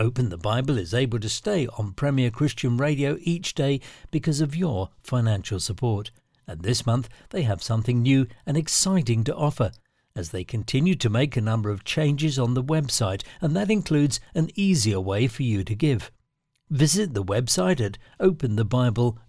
Open 0.00 0.28
the 0.28 0.38
Bible 0.38 0.78
is 0.78 0.94
able 0.94 1.18
to 1.18 1.28
stay 1.28 1.66
on 1.76 1.92
Premier 1.92 2.30
Christian 2.30 2.76
Radio 2.76 3.18
each 3.20 3.54
day 3.54 3.80
because 4.10 4.40
of 4.40 4.54
your 4.54 4.90
financial 5.02 5.58
support. 5.58 6.10
And 6.46 6.62
this 6.62 6.86
month 6.86 7.08
they 7.30 7.42
have 7.42 7.62
something 7.62 8.00
new 8.00 8.26
and 8.46 8.56
exciting 8.56 9.24
to 9.24 9.34
offer 9.34 9.72
as 10.14 10.30
they 10.30 10.44
continue 10.44 10.94
to 10.96 11.10
make 11.10 11.36
a 11.36 11.40
number 11.40 11.70
of 11.70 11.84
changes 11.84 12.38
on 12.38 12.54
the 12.54 12.62
website, 12.62 13.22
and 13.40 13.54
that 13.54 13.70
includes 13.70 14.20
an 14.34 14.50
easier 14.54 15.00
way 15.00 15.26
for 15.26 15.44
you 15.44 15.62
to 15.62 15.74
give. 15.74 16.10
Visit 16.70 17.14
the 17.14 17.24
website 17.24 17.80
at 17.80 17.98
openthebible.org.uk. 18.20 19.27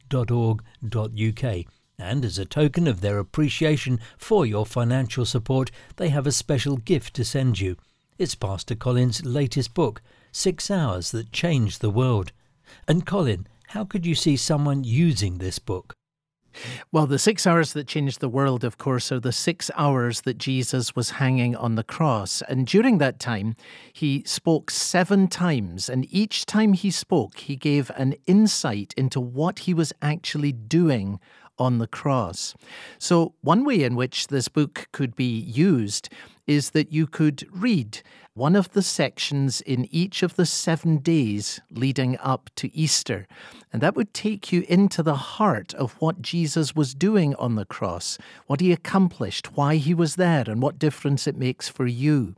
And 1.98 2.24
as 2.24 2.40
a 2.40 2.46
token 2.46 2.88
of 2.88 3.02
their 3.02 3.20
appreciation 3.20 4.00
for 4.18 4.46
your 4.46 4.66
financial 4.66 5.26
support, 5.26 5.70
they 5.98 6.10
have 6.10 6.26
a 6.26 6.32
special 6.32 6.78
gift 6.78 7.14
to 7.16 7.26
send 7.26 7.60
you. 7.60 7.76
It's 8.18 8.36
Pastor 8.36 8.76
Colin's 8.76 9.26
latest 9.26 9.74
book, 9.74 10.02
Six 10.32 10.72
Hours 10.72 11.12
That 11.12 11.32
Changed 11.32 11.82
the 11.82 11.90
World. 11.90 12.32
And 12.88 13.06
Colin, 13.06 13.48
how 13.68 13.84
could 13.86 14.06
you 14.06 14.16
see 14.16 14.38
someone 14.38 14.84
using 14.84 15.38
this 15.38 15.60
book? 15.60 15.94
Well, 16.92 17.08
the 17.08 17.20
six 17.20 17.46
hours 17.46 17.74
that 17.74 17.88
changed 17.88 18.20
the 18.20 18.30
world, 18.30 18.64
of 18.64 18.78
course, 18.78 19.12
are 19.12 19.20
the 19.20 19.32
six 19.32 19.70
hours 19.76 20.22
that 20.22 20.38
Jesus 20.38 20.96
was 20.96 21.12
hanging 21.12 21.56
on 21.56 21.76
the 21.76 21.84
cross. 21.84 22.42
And 22.50 22.66
during 22.66 22.98
that 22.98 23.20
time, 23.20 23.56
he 23.94 24.24
spoke 24.26 24.72
seven 24.72 25.28
times. 25.28 25.90
And 25.90 26.06
each 26.10 26.46
time 26.46 26.74
he 26.74 26.92
spoke, 26.92 27.38
he 27.38 27.56
gave 27.56 27.92
an 27.96 28.16
insight 28.26 28.94
into 28.98 29.20
what 29.20 29.60
he 29.60 29.74
was 29.74 29.94
actually 30.02 30.52
doing 30.52 31.20
on 31.60 31.78
the 31.78 31.88
cross. 31.88 32.56
So, 32.98 33.34
one 33.42 33.64
way 33.64 33.84
in 33.84 33.96
which 33.96 34.28
this 34.28 34.48
book 34.48 34.88
could 34.92 35.16
be 35.16 35.40
used 35.40 36.10
is 36.48 36.72
that 36.72 36.92
you 36.92 37.06
could 37.06 37.48
read 37.52 38.02
one 38.34 38.56
of 38.56 38.72
the 38.72 38.82
sections 38.82 39.60
in 39.62 39.86
each 39.92 40.24
of 40.24 40.36
the 40.36 40.46
seven 40.46 40.98
days 40.98 41.60
leading 41.70 42.18
up 42.20 42.50
to 42.56 42.74
Easter. 42.76 43.28
And 43.72 43.84
that 43.84 43.96
would 43.96 44.14
take 44.14 44.52
you 44.52 44.66
into 44.70 45.04
the 45.04 45.16
heart 45.16 45.74
of 45.74 45.94
what 46.00 46.22
Jesus 46.22 46.76
was 46.76 46.96
doing 46.96 47.36
on 47.36 47.56
the 47.56 47.66
cross, 47.66 48.18
what 48.48 48.62
he 48.62 48.72
accomplished, 48.72 49.58
why 49.58 49.76
he 49.76 49.94
was 49.94 50.16
there, 50.16 50.46
and 50.48 50.62
what 50.62 50.80
difference 50.80 51.28
it 51.28 51.36
makes 51.36 51.68
for 51.68 51.86
you. 51.86 52.34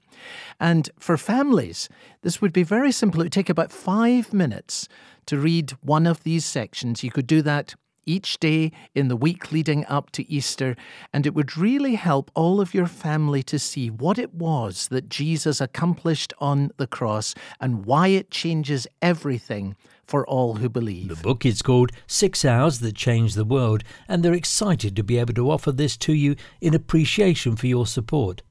And 0.60 0.90
for 1.00 1.18
families, 1.18 1.88
this 2.22 2.42
would 2.42 2.52
be 2.52 2.64
very 2.64 2.92
simple. 2.92 3.22
It 3.22 3.26
would 3.26 3.32
take 3.32 3.50
about 3.50 3.72
five 3.72 4.34
minutes 4.34 4.90
to 5.28 5.38
read 5.38 5.72
one 5.82 6.08
of 6.08 6.24
these 6.24 6.46
sections. 6.46 7.04
You 7.04 7.12
could 7.12 7.28
do 7.28 7.42
that 7.44 7.76
each 8.06 8.40
day 8.40 8.72
in 8.96 9.08
the 9.08 9.16
week 9.16 9.52
leading 9.52 9.86
up 9.86 10.12
to 10.12 10.30
Easter, 10.30 10.76
and 11.14 11.26
it 11.26 11.34
would 11.34 11.58
really 11.58 11.96
help 11.96 12.32
all 12.34 12.62
of 12.62 12.74
your 12.74 12.88
family 12.88 13.44
to 13.44 13.60
see 13.60 13.90
what 13.90 14.18
it 14.18 14.34
was 14.34 14.88
that 14.90 15.10
Jesus 15.10 15.62
accomplished 15.62 16.34
on 16.40 16.72
the 16.78 16.88
cross 16.88 17.36
and 17.60 17.86
why 17.86 18.08
it 18.08 18.32
changes 18.32 18.88
everything 19.02 19.76
for 20.06 20.28
all 20.28 20.56
who 20.56 20.68
believe. 20.68 21.08
The 21.08 21.16
book 21.16 21.46
is 21.46 21.62
called 21.62 21.92
Six 22.08 22.44
Hours 22.44 22.80
That 22.80 22.96
Changed 22.96 23.36
the 23.36 23.46
World, 23.46 23.84
and 24.08 24.24
they're 24.24 24.34
excited 24.34 24.96
to 24.96 25.04
be 25.04 25.18
able 25.18 25.34
to 25.36 25.50
offer 25.50 25.72
this 25.72 25.96
to 25.98 26.14
you 26.14 26.36
in 26.60 26.74
appreciation 26.74 27.56
for 27.56 27.68
your 27.68 27.86
support. 27.86 28.42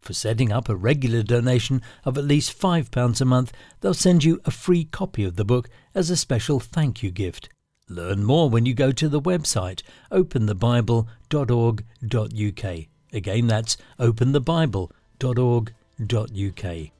For 0.00 0.12
setting 0.12 0.52
up 0.52 0.68
a 0.68 0.76
regular 0.76 1.22
donation 1.22 1.82
of 2.04 2.16
at 2.16 2.24
least 2.24 2.58
£5 2.58 3.20
a 3.20 3.24
month, 3.24 3.52
they'll 3.80 3.94
send 3.94 4.22
you 4.22 4.40
a 4.44 4.50
free 4.50 4.84
copy 4.84 5.24
of 5.24 5.36
the 5.36 5.44
book 5.44 5.68
as 5.94 6.08
a 6.08 6.16
special 6.16 6.60
thank 6.60 7.02
you 7.02 7.10
gift. 7.10 7.48
Learn 7.88 8.22
more 8.22 8.50
when 8.50 8.66
you 8.66 8.74
go 8.74 8.92
to 8.92 9.08
the 9.08 9.20
website 9.20 9.82
openthebible.org.uk. 10.12 12.86
Again, 13.12 13.46
that's 13.46 13.76
openthebible.org.uk. 13.98 16.90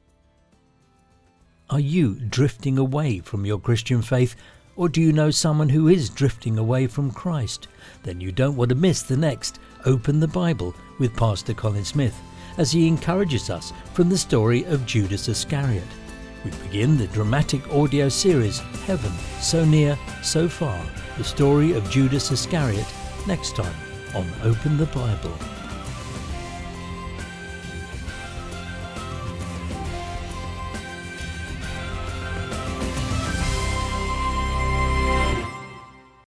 Are 1.71 1.81
you 1.81 2.15
drifting 2.15 2.79
away 2.79 3.19
from 3.19 3.45
your 3.45 3.61
Christian 3.61 4.01
faith, 4.01 4.35
or 4.77 4.89
do 4.89 5.03
you 5.03 5.13
know 5.13 5.31
someone 5.31 5.69
who 5.69 5.89
is 5.89 6.09
drifting 6.09 6.57
away 6.57 6.87
from 6.87 7.11
Christ? 7.11 7.69
Then 8.05 8.23
you 8.23 8.33
don't 8.33 8.57
want 8.57 8.71
to 8.71 8.75
miss 8.75 9.03
the 9.03 9.19
next 9.19 9.59
Open 9.85 10.19
the 10.19 10.29
Bible 10.29 10.75
with 10.99 11.15
Pastor 11.15 11.53
Colin 11.53 11.85
Smith 11.85 12.19
as 12.57 12.73
he 12.73 12.89
encourages 12.89 13.51
us 13.51 13.75
from 13.93 14.09
the 14.09 14.17
story 14.17 14.65
of 14.65 14.87
Judas 14.87 15.29
Iscariot. 15.29 15.85
We 16.49 16.69
begin 16.69 16.97
the 16.97 17.09
dramatic 17.09 17.69
audio 17.75 18.09
series 18.09 18.61
Heaven, 18.87 19.13
So 19.41 19.67
Near, 19.67 19.99
So 20.23 20.49
Far, 20.49 20.83
the 21.19 21.25
story 21.25 21.75
of 21.75 21.91
Judas 21.91 22.31
Iscariot, 22.31 22.87
next 23.27 23.55
time 23.55 23.75
on 24.15 24.27
Open 24.43 24.79
the 24.79 24.87
Bible. 24.87 25.58